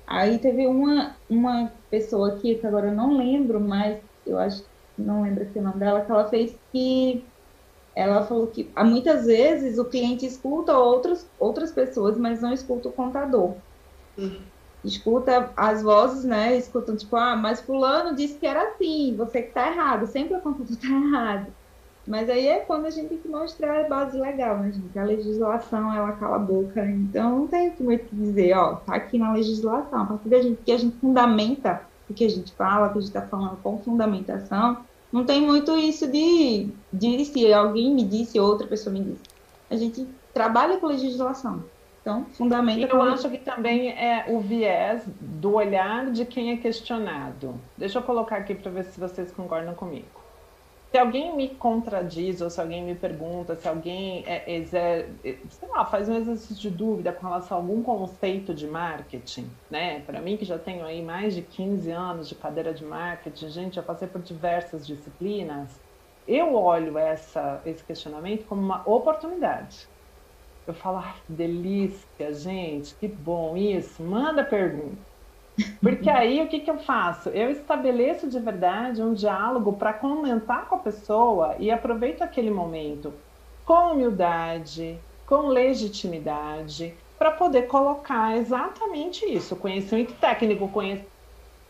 [0.07, 4.65] Aí teve uma, uma pessoa aqui, que agora eu não lembro, mas eu acho,
[4.99, 7.25] não lembro o nome dela, que ela fez que
[7.95, 12.93] ela falou que muitas vezes o cliente escuta outras, outras pessoas, mas não escuta o
[12.93, 13.57] contador.
[14.17, 14.43] Uhum.
[14.85, 16.57] Escuta as vozes, né?
[16.57, 20.41] Escutam, tipo, ah, mas fulano disse que era assim, você que tá errado, sempre o
[20.41, 21.47] contador tá errado.
[22.07, 24.99] Mas aí é quando a gente tem que mostrar a base legal, né, gente?
[24.99, 28.95] A legislação, ela cala a boca, então não tem muito o que dizer, ó, tá
[28.95, 32.53] aqui na legislação, a partir da gente, que a gente fundamenta o que a gente
[32.53, 34.79] fala, o que a gente tá falando com fundamentação,
[35.13, 39.23] não tem muito isso de disse, alguém me disse, outra pessoa me disse.
[39.69, 41.63] A gente trabalha com legislação.
[42.01, 42.87] Então, fundamenta.
[42.87, 47.55] Eu acho que também é o viés do olhar de quem é questionado.
[47.77, 50.21] Deixa eu colocar aqui para ver se vocês concordam comigo.
[50.91, 55.85] Se alguém me contradiz, ou se alguém me pergunta, se alguém é, é, sei lá,
[55.85, 60.01] faz um exercício de dúvida com relação a algum conceito de marketing, né?
[60.01, 63.77] Para mim, que já tenho aí mais de 15 anos de cadeira de marketing, gente,
[63.77, 65.81] já passei por diversas disciplinas,
[66.27, 69.89] eu olho essa, esse questionamento como uma oportunidade.
[70.71, 74.03] Eu falo, ah, que delícia, gente, que bom isso.
[74.03, 74.99] Manda pergunta.
[75.81, 77.29] Porque aí o que, que eu faço?
[77.31, 83.13] Eu estabeleço de verdade um diálogo para comentar com a pessoa e aproveito aquele momento
[83.65, 90.71] com humildade, com legitimidade, para poder colocar exatamente isso, o conhecimento técnico,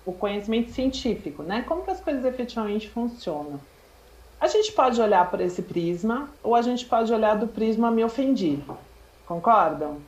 [0.05, 1.63] o conhecimento científico, né?
[1.63, 3.61] Como que as coisas efetivamente funcionam.
[4.41, 8.03] A gente pode olhar por esse prisma ou a gente pode olhar do prisma me
[8.03, 8.65] ofendi.
[9.31, 9.99] Concordam?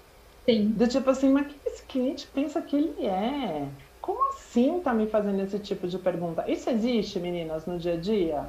[0.45, 0.71] Sim.
[0.71, 3.69] Do tipo assim, mas que esse cliente pensa que ele é?
[4.01, 6.45] Como assim tá me fazendo esse tipo de pergunta?
[6.51, 8.45] Isso existe, meninas, no dia a dia?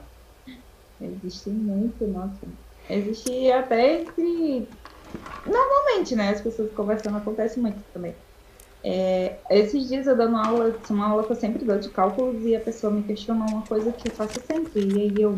[0.99, 2.39] Existe muito, nossa.
[2.89, 4.67] Existe até entre.
[5.45, 6.31] Normalmente, né?
[6.31, 8.15] As pessoas conversando acontece muito também.
[8.83, 12.55] É, esses dias eu dando aula, uma aula que eu sempre dou de cálculos e
[12.55, 14.91] a pessoa me questionou uma coisa que eu faço sempre.
[14.91, 15.36] E aí eu.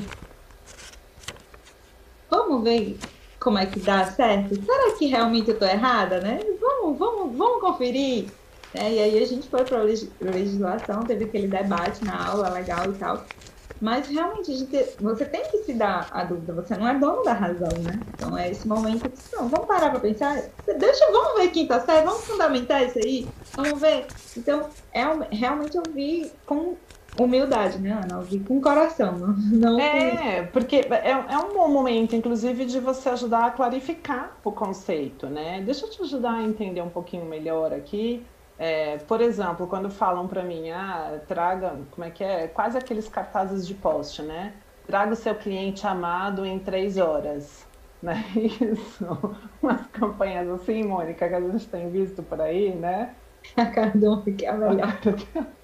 [2.29, 2.97] Vamos ver
[3.45, 4.55] como é que dá certo?
[4.55, 6.39] Será que realmente eu tô errada, né?
[6.60, 8.25] Vamos, vamos, vamos conferir.
[8.73, 12.89] É, e aí a gente foi para a legislação, teve aquele debate na aula legal
[12.89, 13.23] e tal.
[13.79, 17.34] Mas realmente gente, você tem que se dar a dúvida, você não é dono da
[17.34, 17.99] razão, né?
[18.15, 21.79] Então é esse momento que, não, vamos parar para pensar, deixa, vamos ver quem tá
[21.81, 24.08] certo, vamos fundamentar isso aí, vamos ver.
[24.36, 26.75] Então, é, realmente eu vi com
[27.17, 28.17] humildade, né, Ana?
[28.19, 33.45] Ouvir com coração, não É, porque é, é um bom momento, inclusive, de você ajudar
[33.45, 35.62] a clarificar o conceito, né?
[35.62, 38.30] Deixa eu te ajudar a entender um pouquinho melhor aqui.
[38.58, 42.47] É, por exemplo, quando falam para mim, ah, traga, como é que é?
[42.47, 44.62] Quase aqueles cartazes de post, né?
[44.86, 47.67] Traga o seu cliente amado em três horas.
[48.01, 48.23] Né?
[48.36, 49.04] Isso.
[49.60, 53.15] Umas campanhas assim, Mônica, que a gente tem visto por aí, né?
[53.58, 54.99] A Cardon, que é a melhor.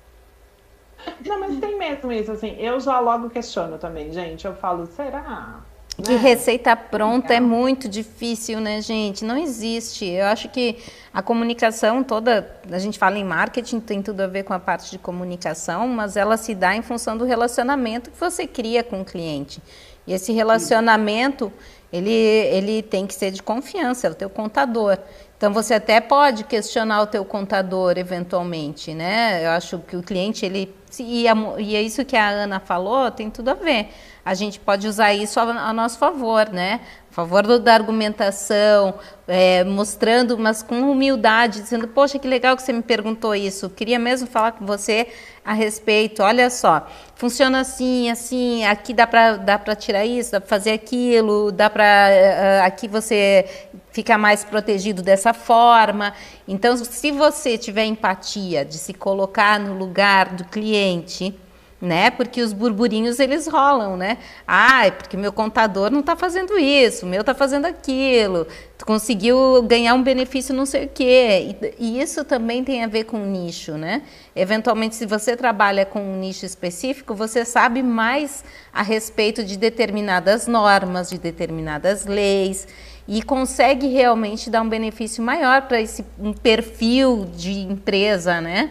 [1.26, 2.56] Não, mas tem mesmo isso, assim.
[2.60, 4.46] Eu já logo questiono também, gente.
[4.46, 5.62] Eu falo, será?
[5.98, 6.18] De né?
[6.18, 9.24] receita pronta é muito difícil, né, gente?
[9.24, 10.06] Não existe.
[10.06, 10.78] Eu acho que
[11.14, 14.90] a comunicação toda, a gente fala em marketing, tem tudo a ver com a parte
[14.90, 19.06] de comunicação, mas ela se dá em função do relacionamento que você cria com o
[19.06, 19.62] cliente.
[20.08, 21.52] E esse relacionamento,
[21.92, 24.98] ele, ele tem que ser de confiança, é o teu contador.
[25.42, 29.44] Então você até pode questionar o teu contador eventualmente, né?
[29.44, 31.26] Eu acho que o cliente ele e,
[31.58, 33.90] e é isso que a Ana falou, tem tudo a ver.
[34.24, 36.82] A gente pode usar isso a, a nosso favor, né?
[37.10, 38.94] A favor do, da argumentação,
[39.28, 43.68] é, mostrando, mas com humildade, dizendo, poxa, que legal que você me perguntou isso.
[43.68, 45.08] Queria mesmo falar com você
[45.44, 46.22] a respeito.
[46.24, 51.52] Olha só, funciona assim, assim, aqui dá para dá tirar isso, dá para fazer aquilo,
[51.52, 53.46] dá para eh, eh, aqui você
[53.92, 56.14] fica mais protegido dessa forma.
[56.48, 61.38] Então, se você tiver empatia de se colocar no lugar do cliente,
[61.82, 62.12] né?
[62.12, 64.20] Porque os burburinhos eles rolam, né?
[64.48, 68.46] Ah, é porque meu contador não está fazendo isso, o meu está fazendo aquilo,
[68.86, 71.56] conseguiu ganhar um benefício não sei o quê.
[71.80, 74.04] E, e, isso também tem a ver com nicho, né?
[74.36, 80.46] Eventualmente, se você trabalha com um nicho específico, você sabe mais a respeito de determinadas
[80.48, 82.68] normas, de determinadas leis
[83.08, 88.70] e consegue realmente dar um benefício maior para esse um perfil de empresa, né?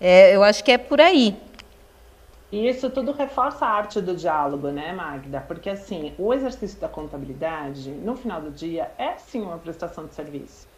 [0.00, 1.36] É, eu acho que é por aí.
[2.52, 5.40] E isso tudo reforça a arte do diálogo, né, Magda?
[5.40, 10.14] Porque assim, o exercício da contabilidade, no final do dia, é sim uma prestação de
[10.14, 10.68] serviço.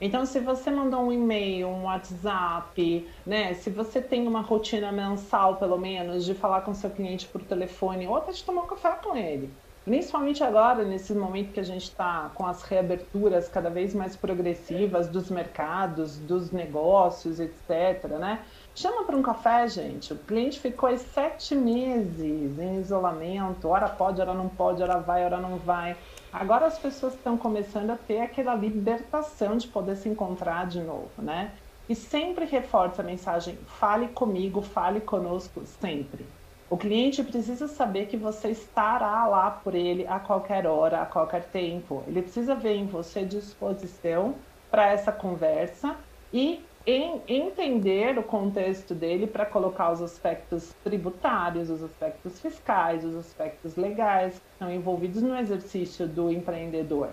[0.00, 3.54] Então, se você mandou um e-mail, um WhatsApp, né?
[3.54, 8.06] Se você tem uma rotina mensal, pelo menos, de falar com seu cliente por telefone
[8.08, 9.54] ou até de tomar um café com ele.
[9.84, 15.08] Principalmente agora, nesse momento que a gente está com as reaberturas cada vez mais progressivas
[15.08, 18.04] dos mercados, dos negócios, etc.
[18.18, 18.44] Né?
[18.74, 20.14] Chama para um café, gente.
[20.14, 23.68] O cliente ficou aí sete meses em isolamento.
[23.68, 25.94] Hora pode, hora não pode, hora vai, hora não vai.
[26.32, 31.10] Agora as pessoas estão começando a ter aquela libertação de poder se encontrar de novo,
[31.18, 31.52] né?
[31.86, 36.24] E sempre reforça a mensagem: fale comigo, fale conosco, sempre.
[36.70, 41.44] O cliente precisa saber que você estará lá por ele a qualquer hora, a qualquer
[41.44, 42.02] tempo.
[42.06, 44.34] Ele precisa ver em você disposição
[44.70, 45.94] para essa conversa
[46.32, 53.14] e em entender o contexto dele para colocar os aspectos tributários, os aspectos fiscais, os
[53.14, 57.10] aspectos legais que estão envolvidos no exercício do empreendedor.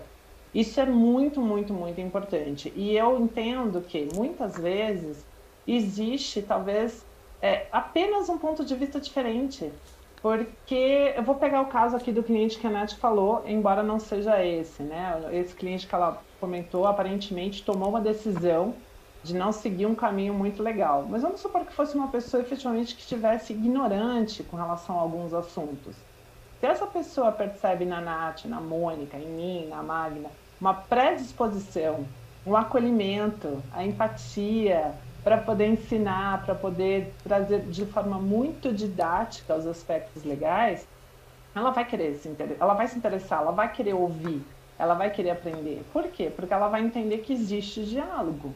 [0.52, 2.72] Isso é muito, muito, muito importante.
[2.74, 5.24] E eu entendo que muitas vezes
[5.66, 7.06] existe talvez
[7.40, 9.70] é, apenas um ponto de vista diferente.
[10.20, 13.98] Porque eu vou pegar o caso aqui do cliente que a Nath falou, embora não
[13.98, 15.18] seja esse, né?
[15.32, 18.74] Esse cliente que ela comentou aparentemente tomou uma decisão
[19.22, 21.06] de não seguir um caminho muito legal.
[21.08, 25.34] Mas vamos supor que fosse uma pessoa efetivamente que estivesse ignorante com relação a alguns
[25.34, 25.94] assuntos.
[26.58, 30.28] Se essa pessoa percebe na Nath, na Mônica, em mim, na Magna,
[30.60, 32.04] uma predisposição,
[32.46, 39.66] um acolhimento, a empatia, para poder ensinar, para poder trazer de forma muito didática os
[39.66, 40.86] aspectos legais,
[41.54, 44.42] ela vai querer se interessar, ela vai se interessar, ela vai querer ouvir,
[44.78, 45.82] ela vai querer aprender.
[45.92, 46.32] Por quê?
[46.34, 48.54] Porque ela vai entender que existe diálogo.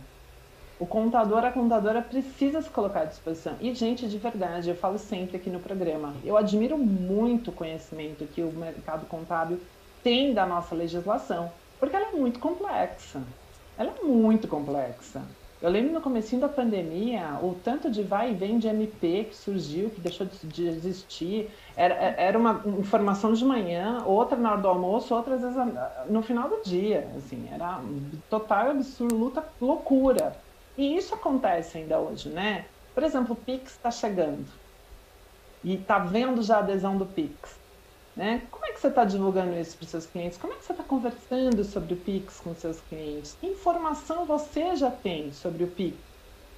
[0.79, 3.57] O contador, a contadora precisa se colocar à disposição.
[3.61, 8.27] E, gente, de verdade, eu falo sempre aqui no programa, eu admiro muito o conhecimento
[8.27, 9.69] que o mercado contábil
[10.03, 13.37] tem da nossa legislação, porque ela é muito complexa.
[13.77, 15.37] Ela é muito complexa.
[15.61, 19.35] Eu lembro no começo da pandemia, o tanto de vai e vem de MP que
[19.37, 21.51] surgiu, que deixou de existir.
[21.75, 25.57] Era, era uma informação de manhã, outra na hora do almoço, outras vezes
[26.07, 27.11] no final do dia.
[27.17, 27.83] Assim, era
[28.29, 30.44] total absoluta loucura.
[30.77, 32.67] E isso acontece ainda hoje, né?
[32.95, 34.47] Por exemplo, o Pix está chegando.
[35.63, 37.59] E está vendo já a adesão do Pix.
[38.17, 38.43] Né?
[38.51, 40.39] Como é que você está divulgando isso para os seus clientes?
[40.39, 43.37] Como é que você está conversando sobre o Pix com os seus clientes?
[43.41, 45.97] Que informação você já tem sobre o Pix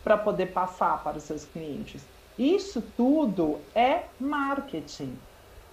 [0.04, 2.02] para poder passar para os seus clientes?
[2.38, 5.18] Isso tudo é marketing,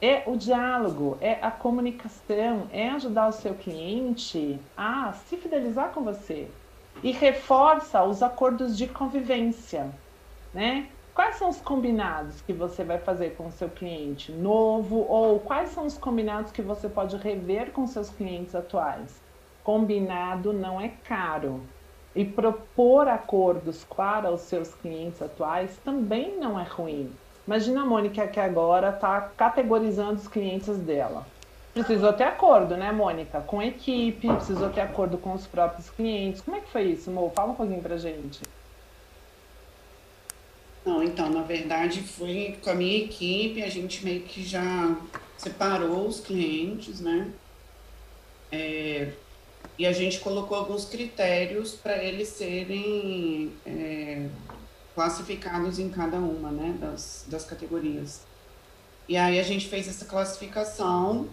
[0.01, 6.03] é o diálogo, é a comunicação, é ajudar o seu cliente a se fidelizar com
[6.03, 6.49] você
[7.01, 9.89] e reforça os acordos de convivência,
[10.53, 10.89] né?
[11.13, 15.69] Quais são os combinados que você vai fazer com o seu cliente novo ou quais
[15.69, 19.21] são os combinados que você pode rever com seus clientes atuais?
[19.63, 21.69] Combinado não é caro.
[22.15, 27.19] E propor acordos para os seus clientes atuais também não é ruim.
[27.45, 31.32] Imagina a Mônica que agora está categorizando os clientes dela.
[31.74, 33.41] Precisou ter acordo, né, Mônica?
[33.41, 36.41] Com a equipe, precisou ter acordo com os próprios clientes.
[36.41, 37.32] Como é que foi isso, Mo?
[37.36, 38.41] Fala um pouquinho pra gente.
[40.86, 44.95] Não, então, na verdade, foi com a minha equipe, a gente meio que já
[45.38, 47.32] separou os clientes, né?
[48.51, 49.13] É,
[49.78, 54.28] e a gente colocou alguns critérios para eles serem é,
[54.93, 58.21] classificados em cada uma, né, das, das categorias.
[59.09, 61.28] E aí a gente fez essa classificação,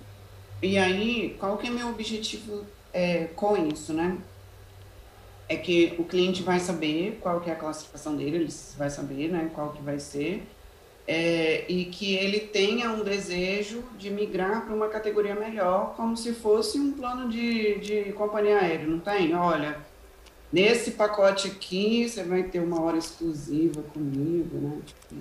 [0.62, 4.18] e aí, qual que é meu objetivo é, com isso, né?
[5.50, 9.28] é que o cliente vai saber qual que é a classificação dele, ele vai saber
[9.28, 10.46] né, qual que vai ser,
[11.08, 16.32] é, e que ele tenha um desejo de migrar para uma categoria melhor, como se
[16.32, 19.34] fosse um plano de, de companhia aérea, não tem?
[19.34, 19.76] Olha,
[20.52, 24.78] nesse pacote aqui você vai ter uma hora exclusiva comigo, né?
[24.86, 25.14] Tipo,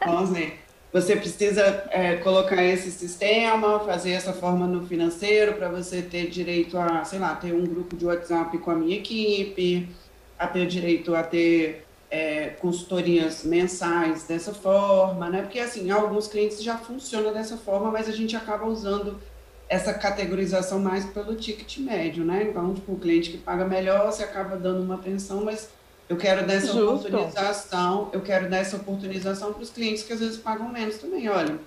[0.00, 0.52] então, assim,
[0.94, 6.78] você precisa é, colocar esse sistema, fazer essa forma no financeiro para você ter direito
[6.78, 9.88] a, sei lá, ter um grupo de WhatsApp com a minha equipe,
[10.38, 15.42] a ter direito a ter é, consultorias mensais dessa forma, né?
[15.42, 19.20] Porque assim, alguns clientes já funciona dessa forma, mas a gente acaba usando
[19.68, 22.46] essa categorização mais pelo ticket médio, né?
[22.48, 25.70] Então, tipo, o cliente que paga melhor, você acaba dando uma atenção, mas
[26.08, 27.08] eu quero dar essa Justo.
[27.08, 31.28] oportunização, eu quero dar essa oportunização para os clientes que às vezes pagam menos também.
[31.28, 31.58] Olha,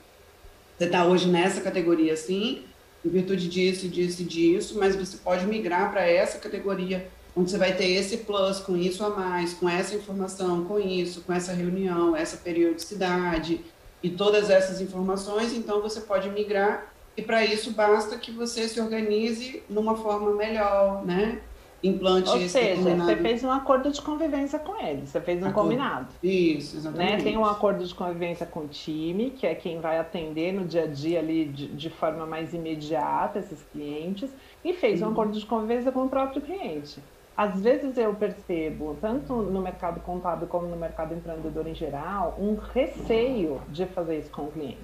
[0.77, 2.63] você está hoje nessa categoria assim,
[3.03, 7.57] em virtude disso, disso e disso, mas você pode migrar para essa categoria, onde você
[7.57, 11.53] vai ter esse plus com isso a mais, com essa informação, com isso, com essa
[11.53, 13.61] reunião, essa periodicidade
[14.03, 18.79] e todas essas informações, então você pode migrar e para isso basta que você se
[18.79, 21.41] organize numa forma melhor, né?
[21.83, 25.69] Implante Ou seja, você fez um acordo de convivência com ele, você fez um acordo.
[25.69, 26.07] combinado.
[26.23, 26.79] Isso, né?
[26.79, 27.11] exatamente.
[27.11, 27.23] Né?
[27.23, 30.83] Tem um acordo de convivência com o time, que é quem vai atender no dia
[30.83, 34.29] a dia ali de, de forma mais imediata esses clientes,
[34.63, 35.09] e fez uhum.
[35.09, 36.99] um acordo de convivência com o próprio cliente.
[37.35, 42.55] Às vezes eu percebo, tanto no mercado contábil como no mercado empreendedor em geral, um
[42.55, 44.79] receio de fazer isso com o cliente.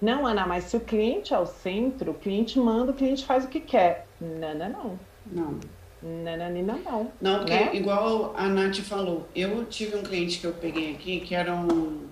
[0.00, 3.44] Não, Ana, mas se o cliente é o centro, o cliente manda, o cliente faz
[3.44, 4.06] o que quer.
[4.20, 4.98] Não, não, não.
[5.26, 5.60] Não.
[6.02, 7.12] Nananina não.
[7.20, 7.70] Não, porque né?
[7.74, 12.06] igual a Nath falou, eu tive um cliente que eu peguei aqui, que era um...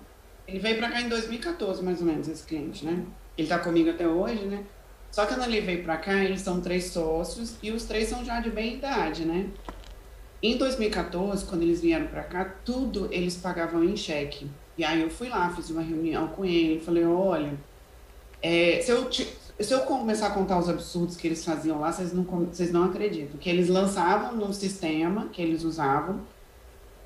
[0.47, 3.03] Ele veio para cá em 2014, mais ou menos, esse cliente, né?
[3.37, 4.63] Ele tá comigo até hoje, né?
[5.11, 8.23] Só que quando ele veio para cá, eles são três sócios e os três são
[8.23, 9.47] já de bem idade, né?
[10.41, 14.49] Em 2014, quando eles vieram para cá, tudo eles pagavam em cheque.
[14.77, 17.53] E aí eu fui lá, fiz uma reunião com ele, falei, olha,
[18.41, 19.27] é, se eu te,
[19.63, 22.83] se eu começar a contar os absurdos que eles faziam lá, vocês não, vocês não
[22.83, 23.39] acreditam.
[23.39, 26.21] Que eles lançavam no sistema que eles usavam.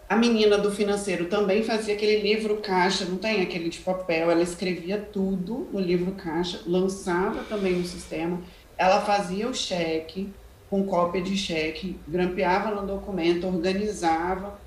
[0.10, 4.42] A menina do financeiro também fazia aquele livro caixa, não tem aquele de papel, ela
[4.42, 8.42] escrevia tudo no livro caixa, lançava também no sistema.
[8.78, 10.34] Ela fazia o cheque,
[10.70, 14.60] com cópia de cheque, grampeava no documento, organizava.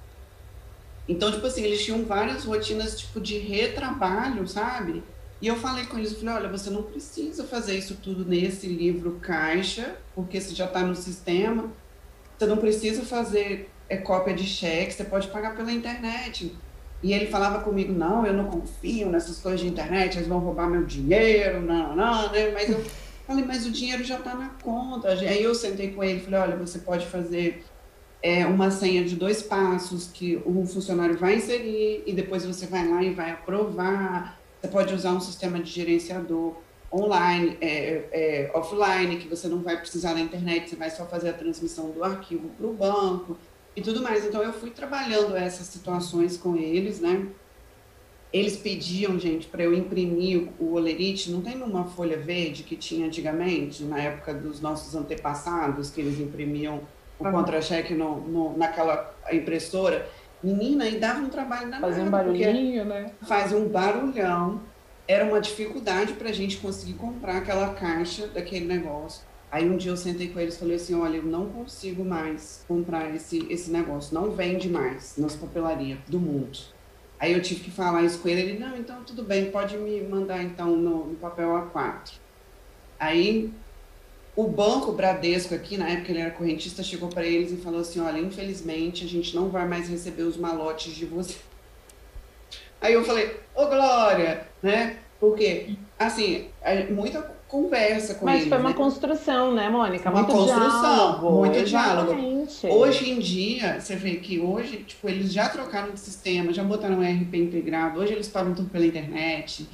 [1.06, 5.02] Então, tipo assim, eles tinham várias rotinas tipo de retrabalho, sabe?
[5.40, 9.18] E eu falei com eles, falei, olha, você não precisa fazer isso tudo nesse livro
[9.20, 11.70] caixa, porque você já está no sistema.
[12.38, 16.56] Você não precisa fazer é, cópia de cheque, você pode pagar pela internet.
[17.02, 20.68] E ele falava comigo, não, eu não confio nessas coisas de internet, eles vão roubar
[20.68, 22.50] meu dinheiro, não, não, né?
[22.50, 22.82] Mas eu
[23.26, 25.10] falei, mas o dinheiro já está na conta.
[25.10, 27.62] Aí eu sentei com ele falei, olha, você pode fazer
[28.22, 32.88] é, uma senha de dois passos que um funcionário vai inserir e depois você vai
[32.88, 34.40] lá e vai aprovar.
[34.64, 36.54] Você pode usar um sistema de gerenciador
[36.90, 41.28] online, é, é, offline, que você não vai precisar da internet, você vai só fazer
[41.28, 43.36] a transmissão do arquivo para o banco
[43.76, 44.24] e tudo mais.
[44.24, 47.26] Então, eu fui trabalhando essas situações com eles, né?
[48.32, 53.06] Eles pediam, gente, para eu imprimir o olerite, não tem numa folha verde que tinha
[53.06, 56.80] antigamente, na época dos nossos antepassados, que eles imprimiam
[57.18, 60.08] o contra-cheque no, no, naquela impressora.
[60.44, 61.86] Menina, e dava um trabalho danado.
[61.86, 63.10] Fazia um barulhinho, né?
[63.26, 64.60] Fazia um barulhão.
[65.08, 69.24] Era uma dificuldade para a gente conseguir comprar aquela caixa daquele negócio.
[69.50, 72.64] Aí um dia eu sentei com eles e falei assim, olha, eu não consigo mais
[72.68, 76.58] comprar esse, esse negócio, não vende mais nas papelarias do mundo.
[77.18, 80.02] Aí eu tive que falar isso com ele, ele, não, então tudo bem, pode me
[80.02, 82.14] mandar então no, no papel A4.
[82.98, 83.52] Aí
[84.36, 88.00] o banco Bradesco aqui, na época ele era correntista, chegou para eles e falou assim,
[88.00, 91.36] olha, infelizmente a gente não vai mais receber os malotes de você.
[92.80, 94.98] Aí eu falei, ô Glória, né?
[95.20, 96.48] Porque, assim,
[96.90, 98.48] muita conversa com Mas eles.
[98.48, 98.74] foi uma né?
[98.76, 100.10] construção, né, Mônica?
[100.10, 101.30] Uma muito construção, diálogo.
[101.30, 102.60] muito Exatamente.
[102.60, 102.80] diálogo.
[102.80, 106.96] Hoje em dia, você vê que hoje, tipo, eles já trocaram de sistema, já botaram
[106.96, 109.66] um RP integrado, hoje eles pagam tudo pela internet.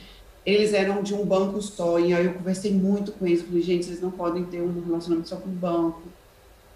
[0.45, 3.84] Eles eram de um banco só, e aí eu conversei muito com eles, falei, gente,
[3.84, 6.03] vocês não podem ter um relacionamento só com o banco.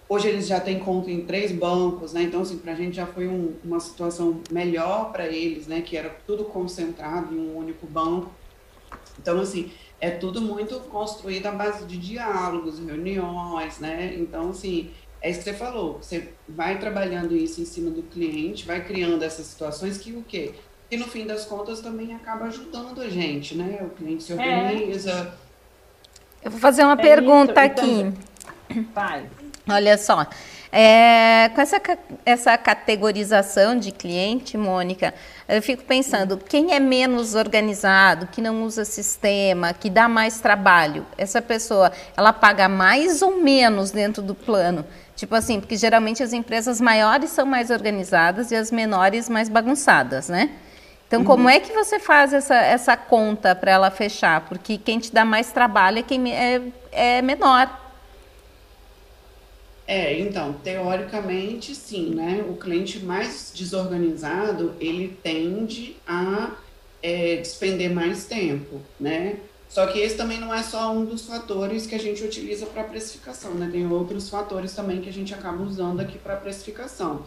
[0.07, 2.23] Hoje eles já têm conta em três bancos, né?
[2.23, 5.81] Então, assim, para a gente já foi um, uma situação melhor para eles, né?
[5.81, 8.31] Que era tudo concentrado em um único banco.
[9.19, 14.15] Então, assim, é tudo muito construído à base de diálogos, reuniões, né?
[14.15, 14.91] Então, assim,
[15.23, 15.95] é isso que você falou.
[15.95, 20.53] Você vai trabalhando isso em cima do cliente, vai criando essas situações que o quê?
[20.91, 23.80] Que no fim das contas também acaba ajudando a gente, né?
[23.82, 25.32] O cliente se organiza.
[26.43, 28.12] Eu vou fazer uma É pergunta isso, aqui.
[28.70, 29.45] então-.
[29.66, 30.26] Olha só,
[30.70, 31.80] é, com essa,
[32.26, 35.14] essa categorização de cliente, Mônica,
[35.49, 41.07] eu fico pensando, quem é menos organizado, que não usa sistema, que dá mais trabalho,
[41.16, 44.85] essa pessoa, ela paga mais ou menos dentro do plano?
[45.16, 50.28] Tipo assim, porque geralmente as empresas maiores são mais organizadas e as menores mais bagunçadas,
[50.28, 50.51] né?
[51.07, 54.40] Então, como é que você faz essa, essa conta para ela fechar?
[54.48, 57.82] Porque quem te dá mais trabalho é quem é, é menor.
[59.86, 62.44] É, então, teoricamente, sim, né?
[62.48, 66.52] O cliente mais desorganizado, ele tende a
[67.02, 69.36] é, despender mais tempo, né?
[69.68, 72.84] Só que esse também não é só um dos fatores que a gente utiliza para
[72.84, 73.68] precificação, né?
[73.70, 77.24] Tem outros fatores também que a gente acaba usando aqui para precificação.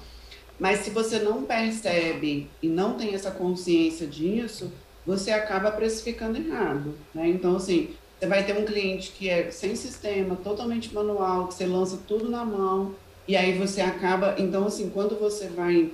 [0.60, 4.72] Mas se você não percebe e não tem essa consciência disso,
[5.06, 7.28] você acaba precificando errado, né?
[7.30, 7.90] Então, assim,
[8.20, 12.30] você vai ter um cliente que é sem sistema, totalmente manual, que você lança tudo
[12.30, 12.96] na mão,
[13.28, 14.36] e aí você acaba.
[14.38, 15.92] Então, assim, quando você vai.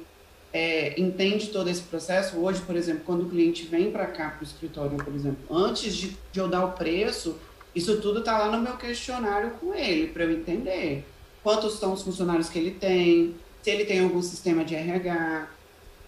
[0.53, 4.41] é, entende todo esse processo, hoje, por exemplo, quando o cliente vem para cá, para
[4.41, 7.36] o escritório, por exemplo, antes de, de eu dar o preço,
[7.76, 11.03] isso tudo está lá no meu questionário com ele, para eu entender
[11.43, 15.47] quantos são os funcionários que ele tem, se ele tem algum sistema de RH,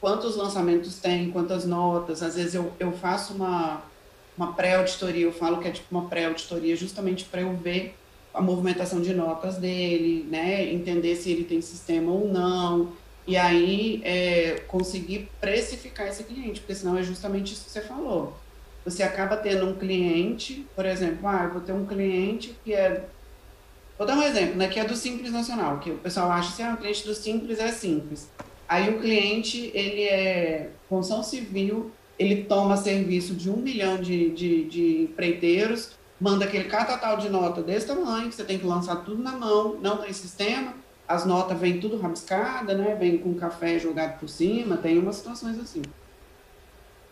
[0.01, 2.21] quantos lançamentos tem, quantas notas.
[2.21, 3.81] Às vezes eu, eu faço uma,
[4.37, 7.95] uma pré-auditoria, eu falo que é tipo uma pré-auditoria justamente para eu ver
[8.33, 10.71] a movimentação de notas dele, né?
[10.71, 12.91] Entender se ele tem sistema ou não.
[13.25, 18.37] E aí é, conseguir precificar esse cliente, porque senão é justamente isso que você falou.
[18.83, 23.09] Você acaba tendo um cliente, por exemplo, ah, eu vou ter um cliente que é.
[23.97, 24.67] Vou dar um exemplo, né?
[24.67, 27.59] Que é do Simples Nacional, que o pessoal acha assim, ah, o cliente do Simples
[27.59, 28.29] é simples.
[28.67, 34.63] Aí o cliente, ele é construção civil, ele toma serviço de um milhão de, de,
[34.65, 39.21] de empreiteiros, manda aquele catatal de nota desse tamanho, que você tem que lançar tudo
[39.21, 40.73] na mão, não tem sistema,
[41.07, 42.95] as notas vêm tudo rabiscada, né?
[42.95, 45.83] Vem com café jogado por cima, tem umas situações assim.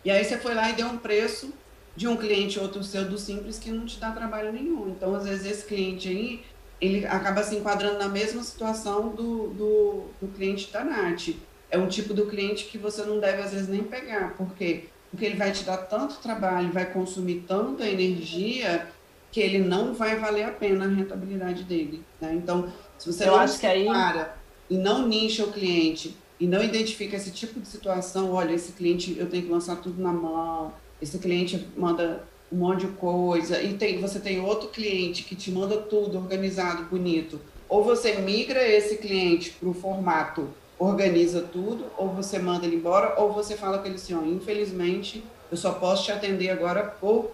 [0.04, 1.52] E aí você foi lá e deu um preço
[1.96, 4.88] de um cliente outro seu do simples que não te dá trabalho nenhum.
[4.88, 6.44] Então, às vezes, esse cliente aí,
[6.80, 11.28] ele acaba se enquadrando na mesma situação do, do, do cliente da Nath.
[11.70, 15.26] É um tipo do cliente que você não deve, às vezes, nem pegar, porque porque
[15.26, 18.88] ele vai te dar tanto trabalho, vai consumir tanta energia
[19.30, 22.02] que ele não vai valer a pena a rentabilidade dele.
[22.20, 22.34] Né?
[22.34, 24.36] Então, se você Eu não acho que aí- para
[24.68, 29.16] e não nicha o cliente e não identifica esse tipo de situação, olha, esse cliente
[29.16, 33.74] eu tenho que lançar tudo na mão, esse cliente manda um monte de coisa, e
[33.74, 38.98] tem, você tem outro cliente que te manda tudo organizado, bonito, ou você migra esse
[38.98, 43.86] cliente para o formato organiza tudo, ou você manda ele embora, ou você fala com
[43.86, 47.30] ele assim, ó, infelizmente, eu só posso te atender agora por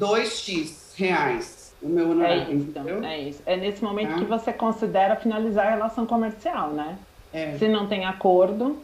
[0.00, 3.04] 2x reais o meu honorário, é isso, entendeu?
[3.04, 3.42] É isso.
[3.44, 4.18] É nesse momento tá?
[4.18, 6.98] que você considera finalizar a relação comercial, né?
[7.32, 7.56] É.
[7.58, 8.78] Se não tem acordo,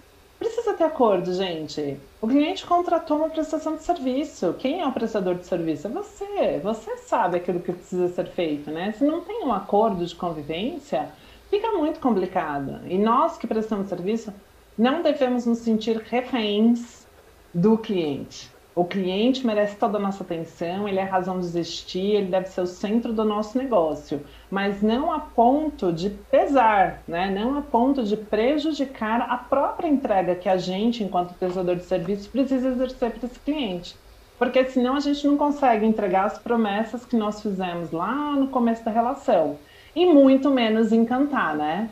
[0.63, 1.97] precisa ter acordo, gente.
[2.21, 4.55] O cliente contratou uma prestação de serviço.
[4.59, 5.89] Quem é o prestador de serviço?
[5.89, 6.61] É você.
[6.63, 8.93] Você sabe aquilo que precisa ser feito, né?
[8.93, 11.09] Se não tem um acordo de convivência,
[11.51, 12.81] fica muito complicado.
[12.87, 14.33] E nós que prestamos serviço
[14.79, 17.07] não devemos nos sentir reféns
[17.53, 18.49] do cliente.
[18.75, 22.49] O cliente merece toda a nossa atenção, ele é a razão de existir, ele deve
[22.49, 27.31] ser o centro do nosso negócio, mas não a ponto de pesar, né?
[27.31, 32.31] não a ponto de prejudicar a própria entrega que a gente, enquanto prestador de serviço,
[32.31, 33.95] precisa exercer para esse cliente.
[34.39, 38.83] Porque senão a gente não consegue entregar as promessas que nós fizemos lá no começo
[38.83, 39.59] da relação
[39.95, 41.91] e muito menos encantar, né?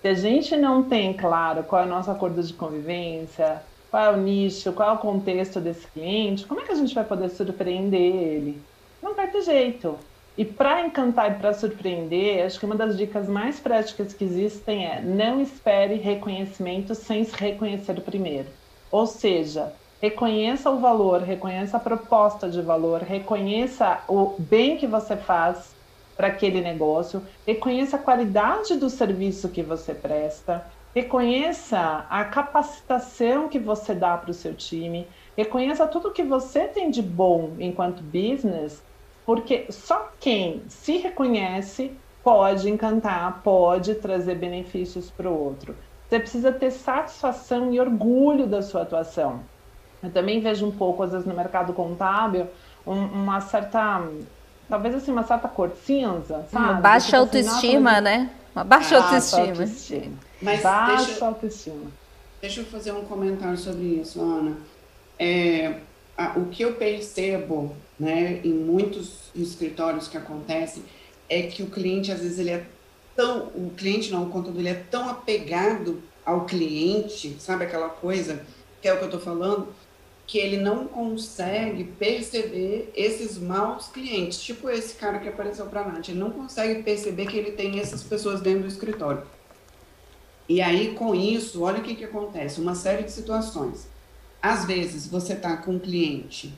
[0.00, 3.62] Se a gente não tem claro qual é o nosso acordo de convivência,
[3.92, 6.94] qual é o nicho, qual é o contexto desse cliente, como é que a gente
[6.94, 8.62] vai poder surpreender ele?
[9.02, 9.98] Não vai ter jeito.
[10.34, 14.86] E para encantar e para surpreender, acho que uma das dicas mais práticas que existem
[14.86, 18.48] é não espere reconhecimento sem se reconhecer primeiro.
[18.90, 25.18] Ou seja, reconheça o valor, reconheça a proposta de valor, reconheça o bem que você
[25.18, 25.76] faz
[26.16, 30.64] para aquele negócio, reconheça a qualidade do serviço que você presta,
[30.94, 36.90] reconheça a capacitação que você dá para o seu time, reconheça tudo que você tem
[36.90, 38.82] de bom enquanto business,
[39.24, 45.74] porque só quem se reconhece pode encantar, pode trazer benefícios para o outro.
[46.08, 49.40] Você precisa ter satisfação e orgulho da sua atuação.
[50.02, 52.48] Eu também vejo um pouco, às vezes, no mercado contábil,
[52.86, 54.02] um, uma certa
[54.68, 56.64] talvez assim, uma certa cor cinza, sabe?
[56.64, 58.30] Uma baixa tipo autoestima, assim, né?
[58.54, 59.48] Uma baixa autoestima.
[59.48, 60.16] autoestima.
[60.42, 61.90] Mas baixa deixa, autoestima.
[62.40, 64.56] Deixa eu fazer um comentário sobre isso, Ana.
[65.18, 65.76] É,
[66.16, 70.82] a, o que eu percebo, né, em muitos escritórios que acontece,
[71.28, 72.66] é que o cliente, às vezes, ele é
[73.14, 78.44] tão, o cliente não, o contador, ele é tão apegado ao cliente, sabe aquela coisa,
[78.80, 79.68] que é o que eu estou falando,
[80.26, 85.88] que ele não consegue perceber esses maus clientes, tipo esse cara que apareceu para a
[85.88, 89.22] Nath, ele não consegue perceber que ele tem essas pessoas dentro do escritório.
[90.52, 93.88] E aí, com isso, olha o que, que acontece, uma série de situações.
[94.42, 96.52] Às vezes, você está com um cliente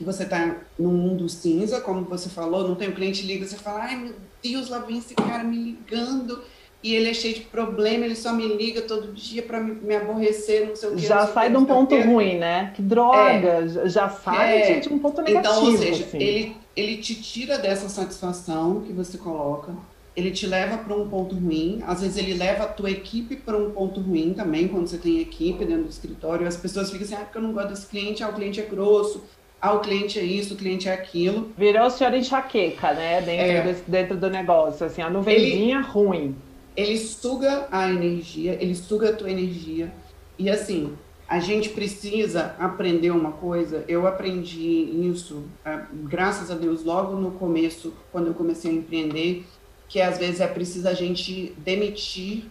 [0.00, 3.54] e você está no mundo cinza, como você falou, não tem um cliente liga, você
[3.54, 6.42] fala, ai meu Deus, lá vem esse cara me ligando,
[6.82, 9.94] e ele é cheio de problema, ele só me liga todo dia para me, me,
[9.94, 11.06] aborrecer, não sei o que.
[11.06, 12.72] Já sai de um ponto ruim, né?
[12.74, 14.80] Que droga, é, já sai é.
[14.80, 15.54] de um ponto negativo.
[15.54, 16.20] Então, ou seja, assim.
[16.20, 19.72] ele, ele te tira dessa satisfação que você coloca,
[20.16, 23.56] ele te leva para um ponto ruim, às vezes ele leva a tua equipe para
[23.56, 27.14] um ponto ruim também, quando você tem equipe dentro do escritório, as pessoas ficam assim,
[27.14, 29.24] ah, porque eu não gosto desse cliente, ah, o cliente é grosso,
[29.60, 31.52] ah, o cliente é isso, o cliente é aquilo.
[31.56, 33.62] Virou o senhor enxaqueca, né, dentro, é.
[33.62, 35.86] desse, dentro do negócio, assim, a nuvenzinha ele...
[35.86, 36.34] ruim
[36.76, 39.90] ele suga a energia, ele suga a tua energia.
[40.38, 40.92] E assim,
[41.26, 43.82] a gente precisa aprender uma coisa.
[43.88, 49.44] Eu aprendi isso, é, graças a Deus, logo no começo, quando eu comecei a empreender,
[49.88, 52.50] que às vezes é preciso a gente demitir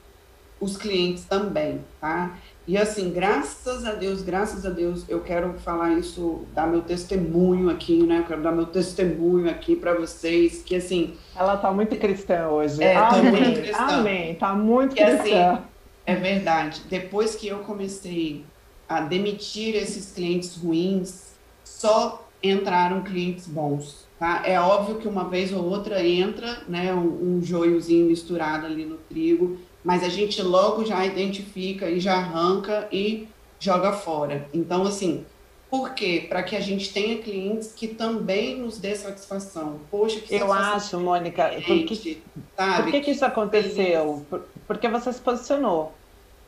[0.59, 2.37] os clientes também, tá?
[2.67, 7.69] E assim, graças a Deus, graças a Deus, eu quero falar isso, dar meu testemunho
[7.69, 8.19] aqui, né?
[8.19, 11.15] Eu quero dar meu testemunho aqui para vocês, que assim.
[11.35, 12.81] Ela tá muito cristã hoje.
[12.81, 13.31] É, Amém.
[13.31, 13.83] muito cristã.
[13.83, 15.51] Amém, tá muito cristã.
[15.51, 15.63] Assim,
[16.07, 16.81] é verdade.
[16.89, 18.43] Depois que eu comecei
[18.89, 24.04] a demitir esses clientes ruins, só entraram clientes bons.
[24.19, 24.43] Tá?
[24.45, 28.95] É óbvio que uma vez ou outra entra né, um, um joiozinho misturado ali no
[28.95, 33.27] trigo, mas a gente logo já identifica e já arranca e
[33.59, 34.47] joga fora.
[34.53, 35.25] Então, assim,
[35.69, 36.25] por quê?
[36.29, 39.79] Para que a gente tenha clientes que também nos dê satisfação.
[39.91, 42.21] Poxa, que Eu acho, Mônica, porque,
[42.55, 42.83] sabe?
[42.83, 44.25] por que, que isso aconteceu?
[44.65, 45.93] Porque você se posicionou.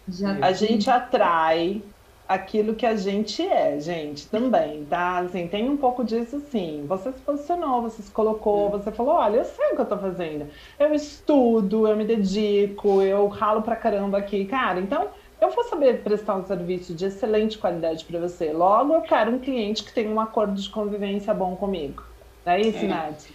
[0.07, 1.81] Já a gente atrai
[2.27, 5.19] aquilo que a gente é, gente, também, tá?
[5.19, 6.83] Assim, tem um pouco disso sim.
[6.87, 8.71] Você se posicionou, você se colocou, é.
[8.71, 10.47] você falou, olha, eu sei o que eu tô fazendo.
[10.77, 14.45] Eu estudo, eu me dedico, eu ralo pra caramba aqui.
[14.45, 15.07] Cara, então
[15.39, 18.51] eu vou saber prestar um serviço de excelente qualidade para você.
[18.51, 22.03] Logo, eu quero um cliente que tenha um acordo de convivência bom comigo.
[22.45, 22.87] Não é isso, é.
[22.87, 23.27] Nath?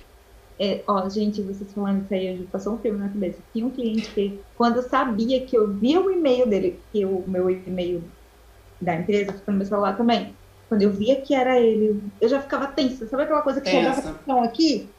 [0.58, 3.38] É, ó, gente, vocês falando isso aí, passou um filme na cabeça.
[3.52, 7.24] Tinha um cliente que, quando eu sabia que eu via o e-mail dele, que o
[7.26, 8.04] meu e-mail
[8.84, 10.38] da empresa, ficou no meu celular também.
[10.68, 13.06] quando eu via que era ele, eu já ficava tensa.
[13.08, 13.68] Sabe aquela coisa que Tensa.
[13.68, 14.96] chegava tensão aqui?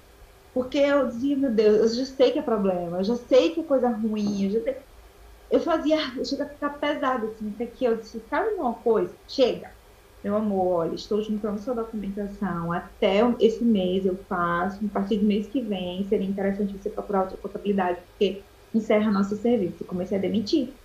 [0.53, 3.61] Porque eu dizia, meu Deus, eu já sei que é problema, eu já sei que
[3.61, 4.75] é coisa ruim, eu já sei.
[5.49, 9.17] Eu fazia, eu chega a ficar pesado, assim, até que eu disse, sabe uma coisa?
[9.27, 9.75] Chega,
[10.23, 15.27] meu amor, olha, estou juntando sua documentação, até esse mês eu faço, a partir do
[15.27, 19.83] mês que vem, seria interessante você procurar outra contabilidade, porque encerra nosso serviço.
[19.83, 20.79] Eu comecei a demitir.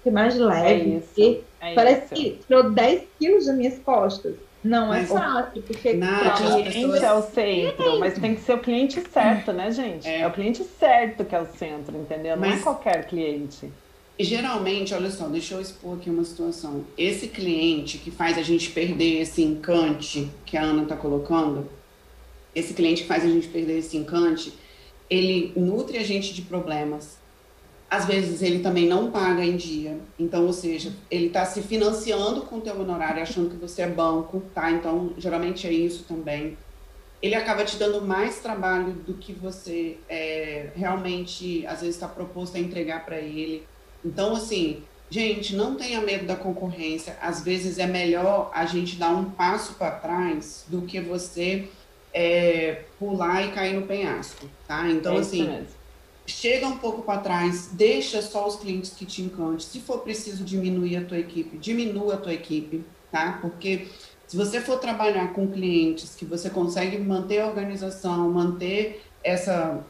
[0.00, 1.06] Fiquei mais leve, isso.
[1.08, 2.14] porque É parece isso.
[2.14, 4.34] que tirou 10 quilos das minhas costas.
[4.62, 8.52] Não é fácil, porque Nath, O cliente pessoas- é o centro, mas tem que ser
[8.54, 10.06] o cliente certo, né, gente?
[10.06, 10.20] É.
[10.20, 12.36] É, o cliente certo que é o centro, entendeu?
[12.36, 13.70] Não Mas- é qualquer cliente.
[14.18, 16.84] E geralmente, olha só, deixa eu expor aqui uma situação.
[16.98, 21.66] Esse cliente que faz a gente perder esse encante que a Ana está colocando,
[22.54, 24.52] esse cliente que faz a gente perder esse encante,
[25.08, 27.18] ele nutre a gente de problemas.
[27.90, 29.98] Às vezes ele também não paga em dia.
[30.16, 33.88] Então, ou seja, ele está se financiando com o teu honorário, achando que você é
[33.88, 34.70] banco, tá?
[34.70, 36.56] Então, geralmente é isso também.
[37.20, 42.56] Ele acaba te dando mais trabalho do que você é, realmente, às vezes, está proposto
[42.56, 43.66] a entregar para ele.
[44.04, 47.18] Então, assim, gente, não tenha medo da concorrência.
[47.20, 51.68] Às vezes é melhor a gente dar um passo para trás do que você
[52.14, 54.88] é, pular e cair no penhasco, tá?
[54.88, 55.79] Então, é assim, mesmo.
[56.30, 59.60] Chega um pouco para trás, deixa só os clientes que te encantem.
[59.60, 63.38] Se for preciso diminuir a tua equipe, diminua a tua equipe, tá?
[63.40, 63.88] Porque
[64.26, 69.84] se você for trabalhar com clientes que você consegue manter a organização, manter essa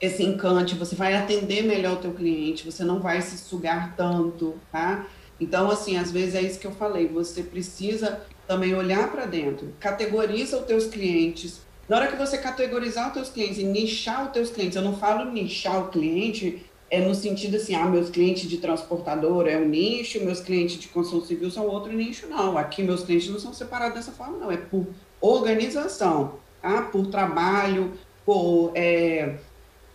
[0.00, 4.54] esse encante, você vai atender melhor o teu cliente, você não vai se sugar tanto,
[4.70, 5.08] tá?
[5.40, 9.74] Então, assim, às vezes é isso que eu falei, você precisa também olhar para dentro,
[9.78, 11.60] categoriza os teus clientes.
[11.88, 14.98] Na hora que você categorizar os teus clientes e nichar os teus clientes, eu não
[14.98, 19.68] falo nichar o cliente é no sentido assim, ah, meus clientes de transportadora é um
[19.68, 22.56] nicho, meus clientes de construção civil são outro nicho, não.
[22.56, 24.50] Aqui meus clientes não são separados dessa forma, não.
[24.50, 24.86] É por
[25.20, 26.82] organização, tá?
[26.82, 27.92] Por trabalho,
[28.24, 29.36] por, é,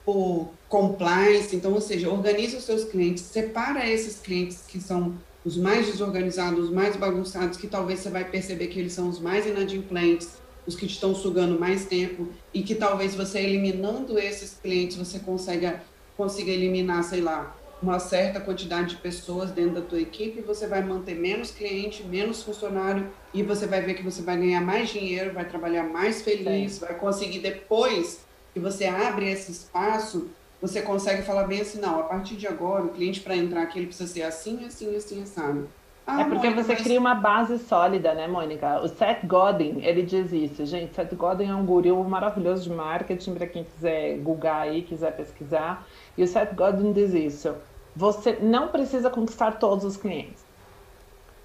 [0.05, 1.55] por compliance.
[1.55, 6.65] Então, ou seja, organiza os seus clientes, separa esses clientes que são os mais desorganizados,
[6.65, 10.29] os mais bagunçados, que talvez você vai perceber que eles são os mais inadimplentes,
[10.65, 15.19] os que te estão sugando mais tempo, e que talvez você eliminando esses clientes, você
[15.19, 15.83] consiga,
[16.15, 20.81] consiga eliminar, sei lá, uma certa quantidade de pessoas dentro da tua equipe, você vai
[20.81, 25.33] manter menos cliente, menos funcionário, e você vai ver que você vai ganhar mais dinheiro,
[25.33, 28.21] vai trabalhar mais feliz, vai conseguir depois
[28.53, 30.29] que você abre esse espaço,
[30.61, 33.79] você consegue falar bem assim, não, a partir de agora, o cliente para entrar aqui,
[33.79, 35.65] ele precisa ser assim, assim, assim, sabe?
[36.05, 38.81] Ah, É porque Mônica, você mas- cria uma base sólida, né, Mônica?
[38.81, 40.65] O Seth Godin, ele diz isso.
[40.65, 45.15] Gente, Seth Godin é um guru maravilhoso de marketing para quem quiser googar aí, quiser
[45.15, 45.87] pesquisar.
[46.17, 47.55] E o Seth Godin diz isso.
[47.95, 50.43] Você não precisa conquistar todos os clientes.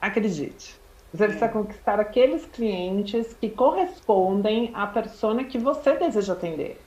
[0.01, 0.77] Acredite.
[1.13, 6.81] Você precisa conquistar aqueles clientes que correspondem à persona que você deseja atender.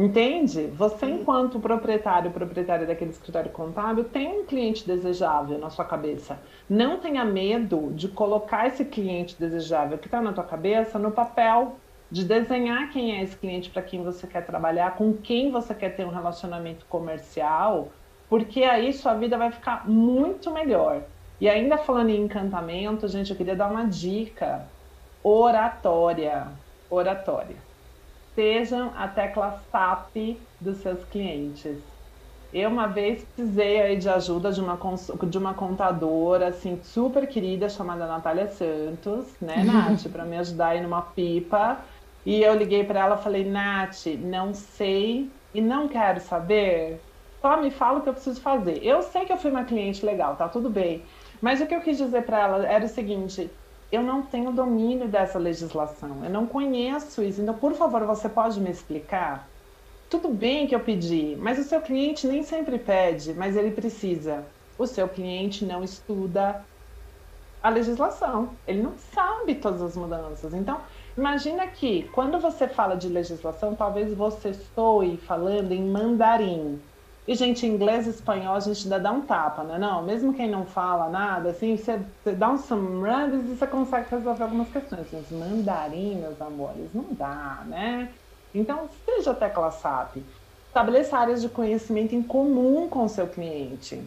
[0.00, 0.66] Entende?
[0.68, 6.40] Você, enquanto proprietário, proprietária daquele escritório contábil, tem um cliente desejável na sua cabeça.
[6.66, 11.76] Não tenha medo de colocar esse cliente desejável que está na tua cabeça no papel,
[12.10, 15.94] de desenhar quem é esse cliente para quem você quer trabalhar, com quem você quer
[15.94, 17.92] ter um relacionamento comercial,
[18.26, 21.02] porque aí sua vida vai ficar muito melhor.
[21.38, 24.66] E ainda falando em encantamento, gente, eu queria dar uma dica:
[25.22, 26.48] oratória.
[26.88, 27.69] Oratória
[28.34, 31.78] sejam a tecla SAP dos seus clientes.
[32.52, 34.78] Eu uma vez precisei aí de ajuda de uma,
[35.28, 40.80] de uma contadora assim super querida chamada Natália Santos, né, Nath, para me ajudar aí
[40.82, 41.86] numa pipa.
[42.24, 47.06] E eu liguei para ela e falei, Nath, não sei e não quero saber.
[47.40, 48.84] Só me fala o que eu preciso fazer.
[48.84, 51.06] Eu sei que eu fui uma cliente legal, tá tudo bem.
[51.40, 53.59] Mas o que eu quis dizer para ela era o seguinte:
[53.90, 58.60] eu não tenho domínio dessa legislação, eu não conheço isso, então, por favor, você pode
[58.60, 59.48] me explicar?
[60.08, 64.44] Tudo bem que eu pedi, mas o seu cliente nem sempre pede, mas ele precisa.
[64.78, 66.66] O seu cliente não estuda
[67.62, 70.54] a legislação, ele não sabe todas as mudanças.
[70.54, 70.80] Então,
[71.16, 76.82] imagina que quando você fala de legislação, talvez você estoue falando em mandarim.
[77.30, 79.78] E, gente, inglês e espanhol a gente ainda dá um tapa, né?
[79.78, 84.10] Não, mesmo quem não fala nada, assim, você, você dá um runs e você consegue
[84.10, 85.06] resolver algumas questões.
[85.12, 88.12] Mas mandarim, meus amores, não dá, né?
[88.52, 90.16] Então, seja tecla SAP.
[90.66, 94.02] Estabeleça áreas de conhecimento em comum com o seu cliente.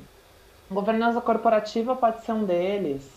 [0.70, 3.10] Governança corporativa pode ser um deles,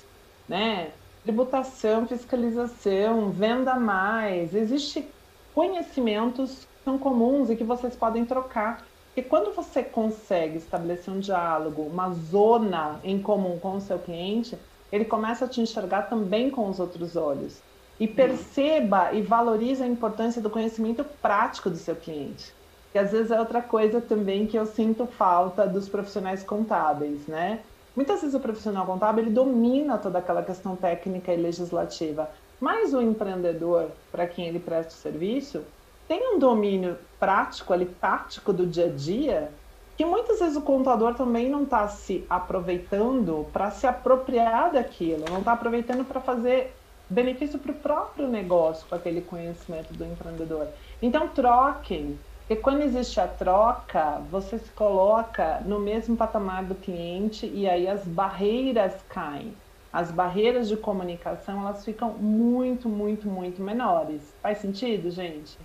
[0.49, 0.93] né?
[1.25, 4.55] Tributação, fiscalização, venda mais.
[4.55, 5.11] Existem
[5.53, 8.87] conhecimentos que são comuns e que vocês podem trocar.
[9.17, 14.59] Porque quando você consegue estabelecer um diálogo, uma zona em comum com o seu cliente,
[14.93, 17.63] ele começa a te enxergar também com os outros olhos.
[17.99, 22.53] E perceba e valorize a importância do conhecimento prático do seu cliente.
[22.93, 27.61] Que às vezes é outra coisa também que eu sinto falta dos profissionais contábeis, né?
[27.97, 32.29] Muitas vezes o profissional contábil ele domina toda aquela questão técnica e legislativa,
[32.61, 35.65] mas o empreendedor, para quem ele presta o serviço,
[36.09, 39.53] tem um domínio prático, ali, tático do dia a dia,
[39.97, 45.39] que muitas vezes o contador também não está se aproveitando para se apropriar daquilo, não
[45.39, 46.75] está aproveitando para fazer
[47.09, 50.69] benefício para o próprio negócio com aquele conhecimento do empreendedor.
[51.01, 57.47] Então, troquem, porque quando existe a troca, você se coloca no mesmo patamar do cliente
[57.47, 59.57] e aí as barreiras caem.
[59.93, 64.33] As barreiras de comunicação elas ficam muito, muito, muito menores.
[64.43, 65.59] Faz sentido, gente?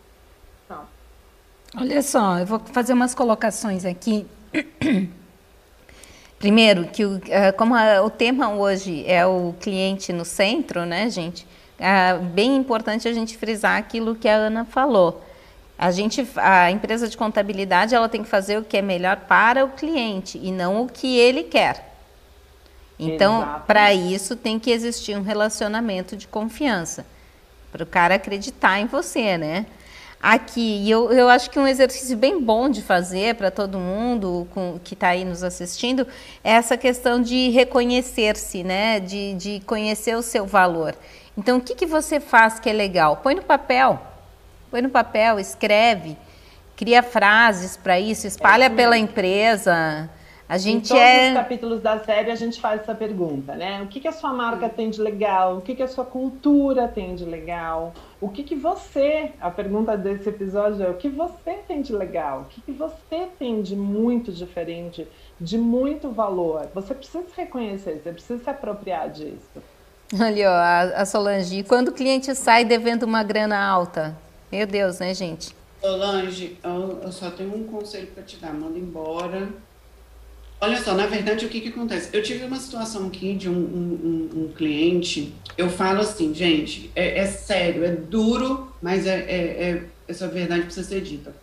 [0.71, 0.85] Não.
[1.81, 4.25] Olha só, eu vou fazer umas colocações aqui.
[6.39, 11.09] Primeiro, que o, eh, como a, o tema hoje é o cliente no centro, né,
[11.09, 11.45] gente?
[11.77, 15.23] É bem importante a gente frisar aquilo que a Ana falou.
[15.77, 19.65] A gente, a empresa de contabilidade, ela tem que fazer o que é melhor para
[19.65, 21.95] o cliente e não o que ele quer.
[22.97, 27.05] Então, para isso tem que existir um relacionamento de confiança,
[27.71, 29.65] para o cara acreditar em você, né?
[30.21, 30.83] Aqui.
[30.83, 34.79] E eu, eu acho que um exercício bem bom de fazer para todo mundo com,
[34.83, 36.07] que está aí nos assistindo
[36.43, 38.99] é essa questão de reconhecer-se, né?
[38.99, 40.95] De, de conhecer o seu valor.
[41.37, 43.17] Então, o que, que você faz que é legal?
[43.17, 43.99] Põe no papel.
[44.69, 46.17] Põe no papel, escreve,
[46.77, 50.09] cria frases para isso, espalha é pela empresa.
[50.51, 51.29] A gente em todos é...
[51.29, 53.81] os capítulos da série a gente faz essa pergunta, né?
[53.83, 55.55] O que, que a sua marca tem de legal?
[55.55, 57.93] O que, que a sua cultura tem de legal?
[58.19, 62.41] O que, que você, a pergunta desse episódio é o que você tem de legal?
[62.41, 65.07] O que, que você tem de muito diferente,
[65.39, 66.67] de muito valor?
[66.75, 69.63] Você precisa se reconhecer, você precisa se apropriar disso.
[70.19, 71.63] Ali, ó, a, Solange.
[71.63, 74.17] quando o cliente sai devendo uma grana alta?
[74.51, 75.55] Meu Deus, né, gente?
[75.79, 78.53] Solange, eu, eu só tenho um conselho para te dar.
[78.53, 79.47] Manda embora
[80.63, 82.15] Olha só, na verdade, o que, que acontece?
[82.15, 85.33] Eu tive uma situação aqui de um, um, um, cliente.
[85.57, 90.65] Eu falo assim, gente, é, é sério, é duro, mas é, é, é, essa verdade
[90.65, 91.35] precisa ser dita.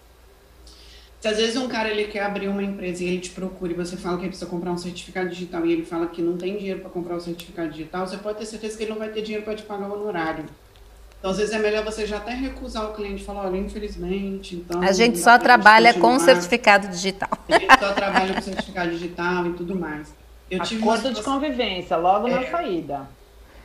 [1.21, 3.75] Se às vezes um cara ele quer abrir uma empresa e ele te procura e
[3.75, 6.57] você fala que ele precisa comprar um certificado digital e ele fala que não tem
[6.57, 9.09] dinheiro para comprar o um certificado digital, você pode ter certeza que ele não vai
[9.09, 10.45] ter dinheiro para te pagar o honorário.
[11.19, 14.55] Então, às vezes é melhor você já até recusar o cliente e falar, olha, infelizmente,
[14.55, 14.81] então...
[14.81, 17.31] A gente só trabalha com certificado digital.
[17.49, 20.15] A gente só trabalha com certificado digital e tudo mais.
[20.49, 21.41] Eu tive Acordo situação...
[21.41, 23.09] de convivência, logo é, na saída.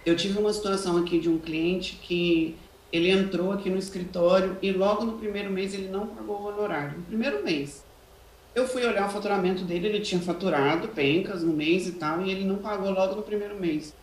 [0.03, 2.57] Eu tive uma situação aqui de um cliente que
[2.91, 6.97] ele entrou aqui no escritório e logo no primeiro mês ele não pagou o honorário.
[6.97, 7.83] No primeiro mês.
[8.55, 12.29] Eu fui olhar o faturamento dele, ele tinha faturado pencas no mês e tal, e
[12.29, 13.93] ele não pagou logo no primeiro mês.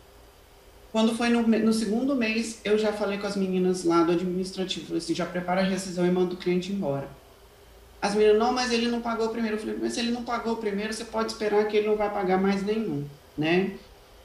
[0.93, 4.87] Quando foi no, no, segundo mês, eu já falei com as meninas lá do administrativo,
[4.87, 7.09] falei assim, já prepara a rescisão e manda o cliente embora.
[8.03, 9.57] As meninas, não, mas ele não pagou primeiro.
[9.57, 12.11] Eu falei, mas se ele não pagou primeiro, você pode esperar que ele não vai
[12.11, 13.05] pagar mais nenhum,
[13.39, 13.73] né?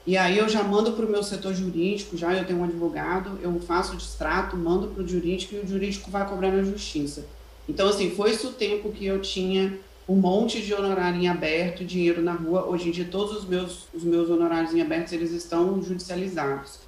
[0.06, 3.38] E aí eu já mando para o meu setor jurídico, já eu tenho um advogado,
[3.42, 7.26] eu faço o distrato, mando para o jurídico e o jurídico vai cobrar na justiça.
[7.68, 9.78] Então, assim, foi isso o tempo que eu tinha
[10.08, 12.66] um monte de honorário em aberto, dinheiro na rua.
[12.66, 16.78] Hoje em dia, todos os meus, os meus honorários em aberto, eles estão judicializados.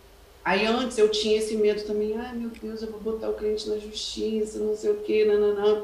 [0.44, 3.68] Aí antes eu tinha esse medo também, ai meu Deus, eu vou botar o cliente
[3.68, 5.82] na justiça, não sei o quê, nananã.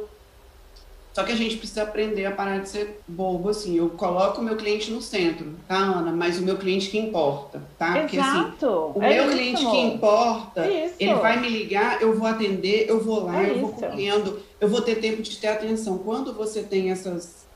[1.14, 3.76] Só que a gente precisa aprender a parar de ser bobo, assim.
[3.76, 6.10] Eu coloco o meu cliente no centro, tá, Ana?
[6.10, 8.00] Mas o meu cliente que importa, tá?
[8.00, 8.92] Porque, assim, Exato.
[8.96, 9.32] O é meu isso.
[9.32, 10.94] cliente que importa, isso.
[10.98, 14.68] ele vai me ligar, eu vou atender, eu vou lá, é eu vou comendo, eu
[14.68, 15.98] vou ter tempo de ter atenção.
[15.98, 17.46] Quando você tem essas,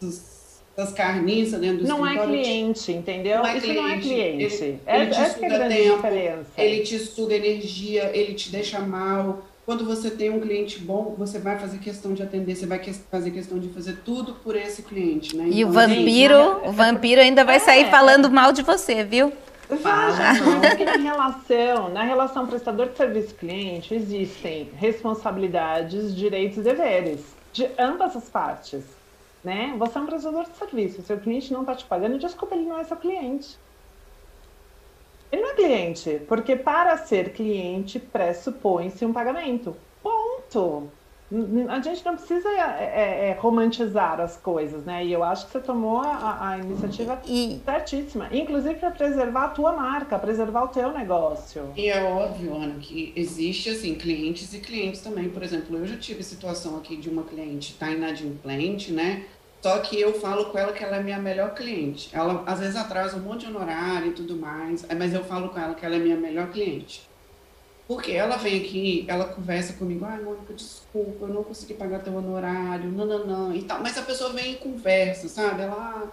[0.00, 3.40] essas carniças dentro do não é é cliente, entendeu?
[3.40, 3.82] Não é Isso cliente.
[3.82, 4.64] não é cliente.
[4.64, 6.06] Ele, é, ele te é suga tempo,
[6.56, 11.38] ele te suga energia, ele te deixa mal quando você tem um cliente bom, você
[11.38, 14.82] vai fazer questão de atender, você vai que fazer questão de fazer tudo por esse
[14.82, 15.44] cliente, né?
[15.46, 19.04] E então, o vampiro, gente, o vampiro ainda vai sair é, falando mal de você,
[19.04, 19.32] viu?
[19.80, 20.12] Fala,
[20.68, 27.20] porque na relação, na relação prestador de serviço cliente, existem responsabilidades, direitos e deveres
[27.52, 28.82] de ambas as partes,
[29.44, 29.74] né?
[29.78, 32.78] Você é um prestador de serviço, seu cliente não está te pagando, desculpa, ele não
[32.78, 33.56] é seu cliente.
[35.32, 39.74] Ele não é cliente, porque para ser cliente pressupõe-se um pagamento.
[40.02, 40.90] Ponto.
[41.70, 45.02] A gente não precisa é, é, é, romantizar as coisas, né?
[45.02, 47.58] E eu acho que você tomou a, a iniciativa e...
[47.64, 48.28] certíssima.
[48.30, 51.70] Inclusive para preservar a tua marca, preservar o teu negócio.
[51.74, 55.30] E é óbvio, Ana, que existe, assim, clientes e clientes também.
[55.30, 59.24] Por exemplo, eu já tive situação aqui de uma cliente tá inadimplente, né?
[59.62, 62.10] Só que eu falo com ela que ela é minha melhor cliente.
[62.12, 65.60] Ela às vezes atrasa um monte de honorário e tudo mais, mas eu falo com
[65.60, 67.08] ela que ela é minha melhor cliente.
[67.86, 72.14] Porque ela vem aqui, ela conversa comigo, ai, Mônica, desculpa, eu não consegui pagar teu
[72.14, 73.80] honorário, não, não, não, e tal.
[73.80, 75.62] Mas a pessoa vem e conversa, sabe?
[75.62, 76.08] Ela, ah,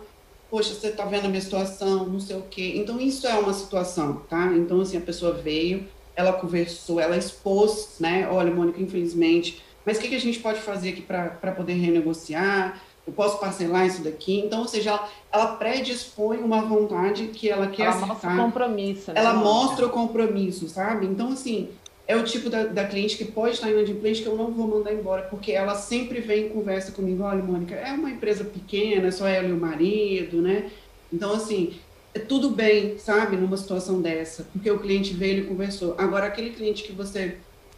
[0.50, 2.74] poxa, você tá vendo a minha situação, não sei o quê.
[2.76, 4.52] Então, isso é uma situação, tá?
[4.56, 8.28] Então, assim, a pessoa veio, ela conversou, ela expôs, né?
[8.30, 12.82] Olha, Mônica, infelizmente, mas o que, que a gente pode fazer aqui para poder renegociar?
[13.08, 14.39] Eu posso parcelar isso daqui?
[14.39, 18.10] Então, ou seja, ela, ela predispõe uma vontade que ela quer ela acertar.
[18.14, 19.20] mostra o compromisso, né?
[19.20, 21.06] Ela mostra o compromisso, sabe?
[21.08, 21.70] Então, assim,
[22.08, 24.91] é o tipo da, da cliente que pode estar inadimplente que eu não vou mandar
[24.91, 29.28] embora, porque ela sempre vem e conversa comigo, olha, Mônica, é uma empresa pequena, só
[29.28, 30.72] ela e o marido, né?
[31.14, 31.74] Então, assim,
[32.14, 35.93] é tudo bem, sabe, numa situação dessa, porque o cliente veio e conversou.
[35.97, 37.38] Agora, aquele cliente que você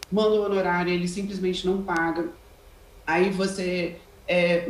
[0.09, 2.29] manda o honorário, ele simplesmente não paga,
[3.05, 3.97] aí você
[4.27, 4.69] é,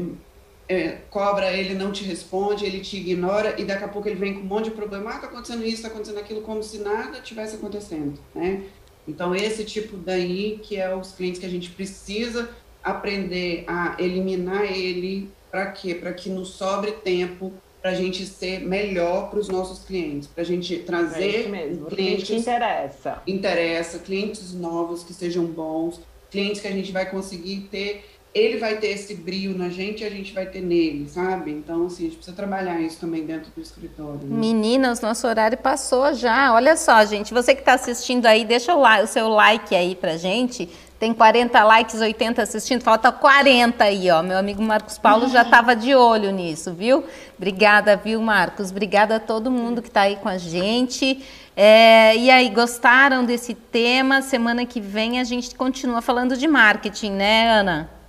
[0.72, 4.34] é, cobra, ele não te responde, ele te ignora, e daqui a pouco ele vem
[4.34, 7.20] com um monte de problema, ah, tá acontecendo isso, tá acontecendo aquilo, como se nada
[7.20, 8.64] tivesse acontecendo, né?
[9.06, 12.50] Então, esse tipo daí que é os clientes que a gente precisa
[12.82, 15.94] aprender a eliminar ele, para quê?
[15.94, 17.52] Para que nos sobre tempo
[17.82, 22.28] para a gente ser melhor para os nossos clientes, para a gente trazer é clientes
[22.28, 23.22] que interessa.
[23.26, 26.00] interessa, clientes novos que sejam bons,
[26.30, 30.08] clientes que a gente vai conseguir ter, ele vai ter esse brilho na gente e
[30.08, 31.52] a gente vai ter nele, sabe?
[31.52, 34.22] Então, assim, a gente precisa trabalhar isso também dentro do escritório.
[34.24, 34.38] Né?
[34.38, 36.54] Meninas, nosso horário passou já.
[36.54, 40.16] Olha só, gente, você que está assistindo aí, deixa o, o seu like aí para
[40.16, 40.70] gente.
[40.98, 44.24] Tem 40 likes, 80 assistindo, falta 40 aí, ó.
[44.24, 47.04] Meu amigo Marcos Paulo já estava de olho nisso, viu?
[47.38, 48.72] Obrigada, viu, Marcos?
[48.72, 51.22] Obrigada a todo mundo que está aí com a gente.
[51.54, 54.22] É, e aí, gostaram desse tema?
[54.22, 58.01] Semana que vem a gente continua falando de marketing, né, Ana?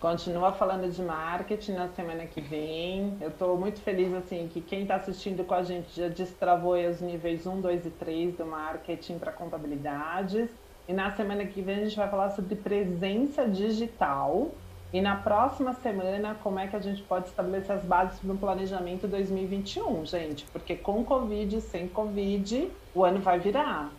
[0.00, 3.16] Continua falando de marketing na semana que vem.
[3.18, 7.00] Eu estou muito feliz assim que quem está assistindo com a gente já destravou os
[7.00, 10.50] níveis 1, 2 e 3 do marketing para contabilidades.
[10.86, 14.50] E na semana que vem a gente vai falar sobre presença digital.
[14.92, 18.36] E na próxima semana, como é que a gente pode estabelecer as bases para um
[18.36, 20.44] planejamento 2021, gente?
[20.52, 23.90] Porque com Covid, sem Covid, o ano vai virar.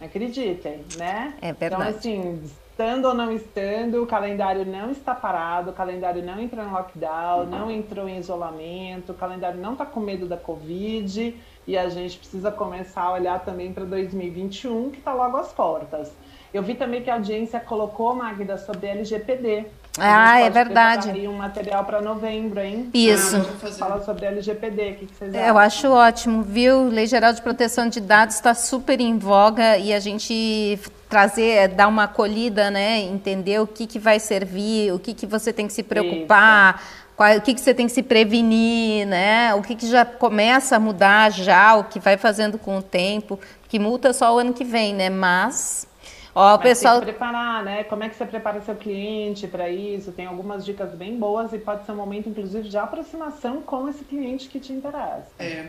[0.00, 1.34] Acreditem, né?
[1.42, 1.82] É verdade.
[1.82, 6.64] Então, assim, estando ou não estando, o calendário não está parado, o calendário não entrou
[6.64, 11.76] em lockdown, não entrou em isolamento, o calendário não está com medo da Covid e
[11.76, 16.10] a gente precisa começar a olhar também para 2021, que está logo às portas.
[16.54, 19.66] Eu vi também que a audiência colocou, Magda, sobre LGPD.
[19.98, 21.10] Ah, é verdade.
[21.10, 22.90] Aí um material para novembro, hein?
[22.94, 23.36] Isso.
[23.36, 25.46] Ah, Fala sobre LGPD, o que, que vocês acham?
[25.46, 26.88] Eu acho ótimo, viu?
[26.88, 30.80] Lei Geral de Proteção de Dados está super em voga e a gente
[31.10, 33.00] trazer, dar uma acolhida, né?
[33.00, 36.82] Entender o que, que vai servir, o que, que você tem que se preocupar.
[37.16, 39.52] Qual, o que, que você tem que se prevenir, né?
[39.54, 43.38] O que, que já começa a mudar já, o que vai fazendo com o tempo,
[43.68, 45.10] que multa só o ano que vem, né?
[45.10, 45.86] Mas
[46.34, 47.00] Ó, o pessoal.
[47.00, 47.84] Tem que preparar, né?
[47.84, 50.12] Como é que você prepara seu cliente para isso?
[50.12, 54.04] Tem algumas dicas bem boas e pode ser um momento, inclusive, de aproximação com esse
[54.04, 55.26] cliente que te interessa.
[55.38, 55.66] É.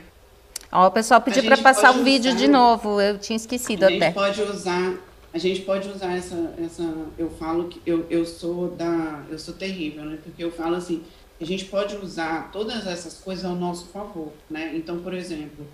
[0.71, 3.95] Ó, o pessoal pediu para passar o vídeo de novo, eu tinha esquecido até.
[3.95, 4.93] A gente pode usar,
[5.33, 6.83] a gente pode usar essa, essa.
[7.17, 9.23] Eu falo que eu, eu sou da.
[9.29, 10.17] Eu sou terrível, né?
[10.23, 11.03] Porque eu falo assim,
[11.39, 14.73] a gente pode usar todas essas coisas ao nosso favor, né?
[14.75, 15.65] Então, por exemplo,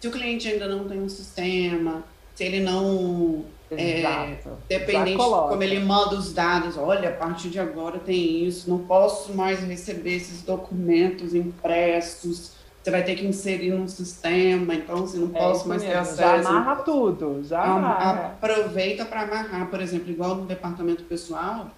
[0.00, 4.38] se o cliente ainda não tem um sistema, se ele não é,
[4.68, 8.78] dependente de como ele manda os dados, olha, a partir de agora tem isso, não
[8.78, 12.52] posso mais receber esses documentos impressos,
[12.84, 16.18] você vai ter que inserir num sistema, então você não é posso mais ter acesso.
[16.18, 18.26] Já amarra tudo, já amarra.
[18.26, 21.70] Aproveita para amarrar, por exemplo, igual no departamento pessoal,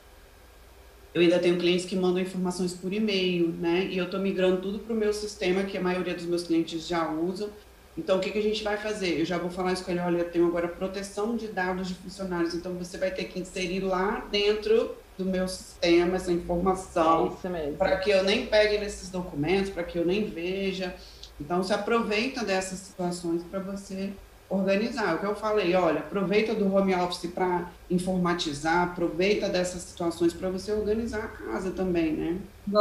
[1.14, 3.86] eu ainda tenho clientes que mandam informações por e-mail, né?
[3.88, 6.84] E eu estou migrando tudo para o meu sistema, que a maioria dos meus clientes
[6.88, 7.50] já usam.
[7.96, 9.20] Então, o que, que a gente vai fazer?
[9.20, 11.94] Eu já vou falar isso com ele, olha, eu tenho agora proteção de dados de
[11.94, 17.72] funcionários, então você vai ter que inserir lá dentro do meu sistema essa informação, é
[17.72, 20.94] para que eu nem pegue nesses documentos, para que eu nem veja.
[21.40, 24.12] Então, se aproveita dessas situações para você
[24.48, 25.16] organizar.
[25.16, 30.48] O que eu falei, olha, aproveita do home office para informatizar, aproveita dessas situações para
[30.48, 32.36] você organizar a casa também, né?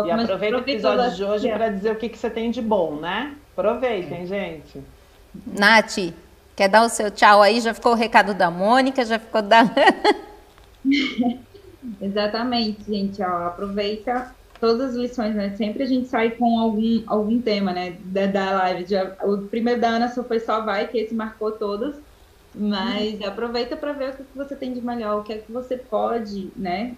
[0.05, 2.97] E aproveita o episódio de hoje para dizer o que, que você tem de bom,
[2.97, 3.35] né?
[3.53, 4.25] Aproveitem, é.
[4.25, 4.83] gente.
[5.45, 6.13] Nath,
[6.55, 7.59] quer dar o seu tchau aí?
[7.59, 9.63] Já ficou o recado da Mônica, já ficou da.
[12.01, 13.21] Exatamente, gente.
[13.21, 15.55] Ó, aproveita todas as lições, né?
[15.55, 17.97] Sempre a gente sai com algum, algum tema, né?
[18.05, 18.85] Da, da live.
[18.89, 21.95] Já, o primeiro da Ana só foi só vai, que esse marcou todas.
[22.53, 23.25] Mas hum.
[23.25, 26.51] aproveita para ver o que você tem de melhor, o que é que você pode,
[26.55, 26.95] né?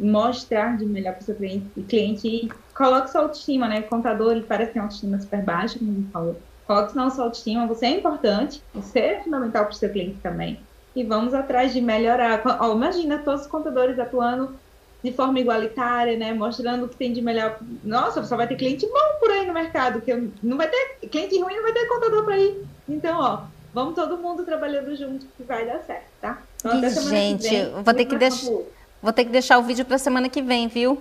[0.00, 3.82] mostrar de melhor para o seu cliente, cliente e coloque sua autoestima, né?
[3.82, 6.40] Contador, ele parece ter uma autoestima super baixa, como ele falou.
[6.64, 10.69] Coloque sua autoestima, você é importante, você é fundamental para o seu cliente também.
[10.94, 12.42] E vamos atrás de melhorar.
[12.60, 14.54] Ó, imagina todos os contadores atuando
[15.02, 16.32] de forma igualitária, né?
[16.32, 17.58] Mostrando o que tem de melhor.
[17.84, 20.12] Nossa, só vai ter cliente bom por aí no mercado, que
[20.42, 22.64] não vai ter cliente ruim, não vai ter contador para ir.
[22.88, 23.40] Então, ó,
[23.72, 26.42] vamos todo mundo trabalhando junto que vai dar certo, tá?
[26.64, 28.50] Então, gente, vem, vou ter que deixar
[29.02, 31.00] vou ter que deixar o vídeo para semana que vem, viu?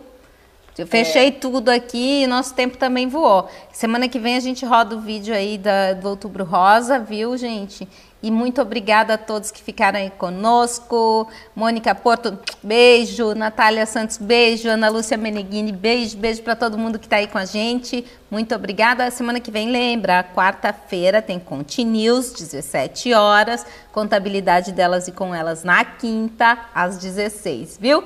[0.77, 1.31] Eu fechei é.
[1.31, 3.49] tudo aqui e nosso tempo também voou.
[3.71, 7.87] Semana que vem a gente roda o vídeo aí da, do Outubro Rosa, viu, gente?
[8.21, 11.27] E muito obrigada a todos que ficaram aí conosco.
[11.55, 13.33] Mônica Porto, beijo.
[13.33, 14.67] Natália Santos, beijo.
[14.67, 16.17] Ana Lúcia Meneghini, beijo.
[16.17, 18.05] Beijo para todo mundo que está aí com a gente.
[18.29, 19.09] Muito obrigada.
[19.09, 23.65] Semana que vem, lembra, quarta-feira tem Continuous, 17 horas.
[23.93, 28.03] Contabilidade delas e com elas na quinta, às 16, viu?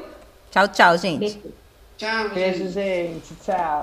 [0.52, 1.40] Tchau, tchau, gente.
[1.40, 1.63] Beijo.
[2.04, 3.34] Tchau, Beijo, gente.
[3.46, 3.82] Tchau.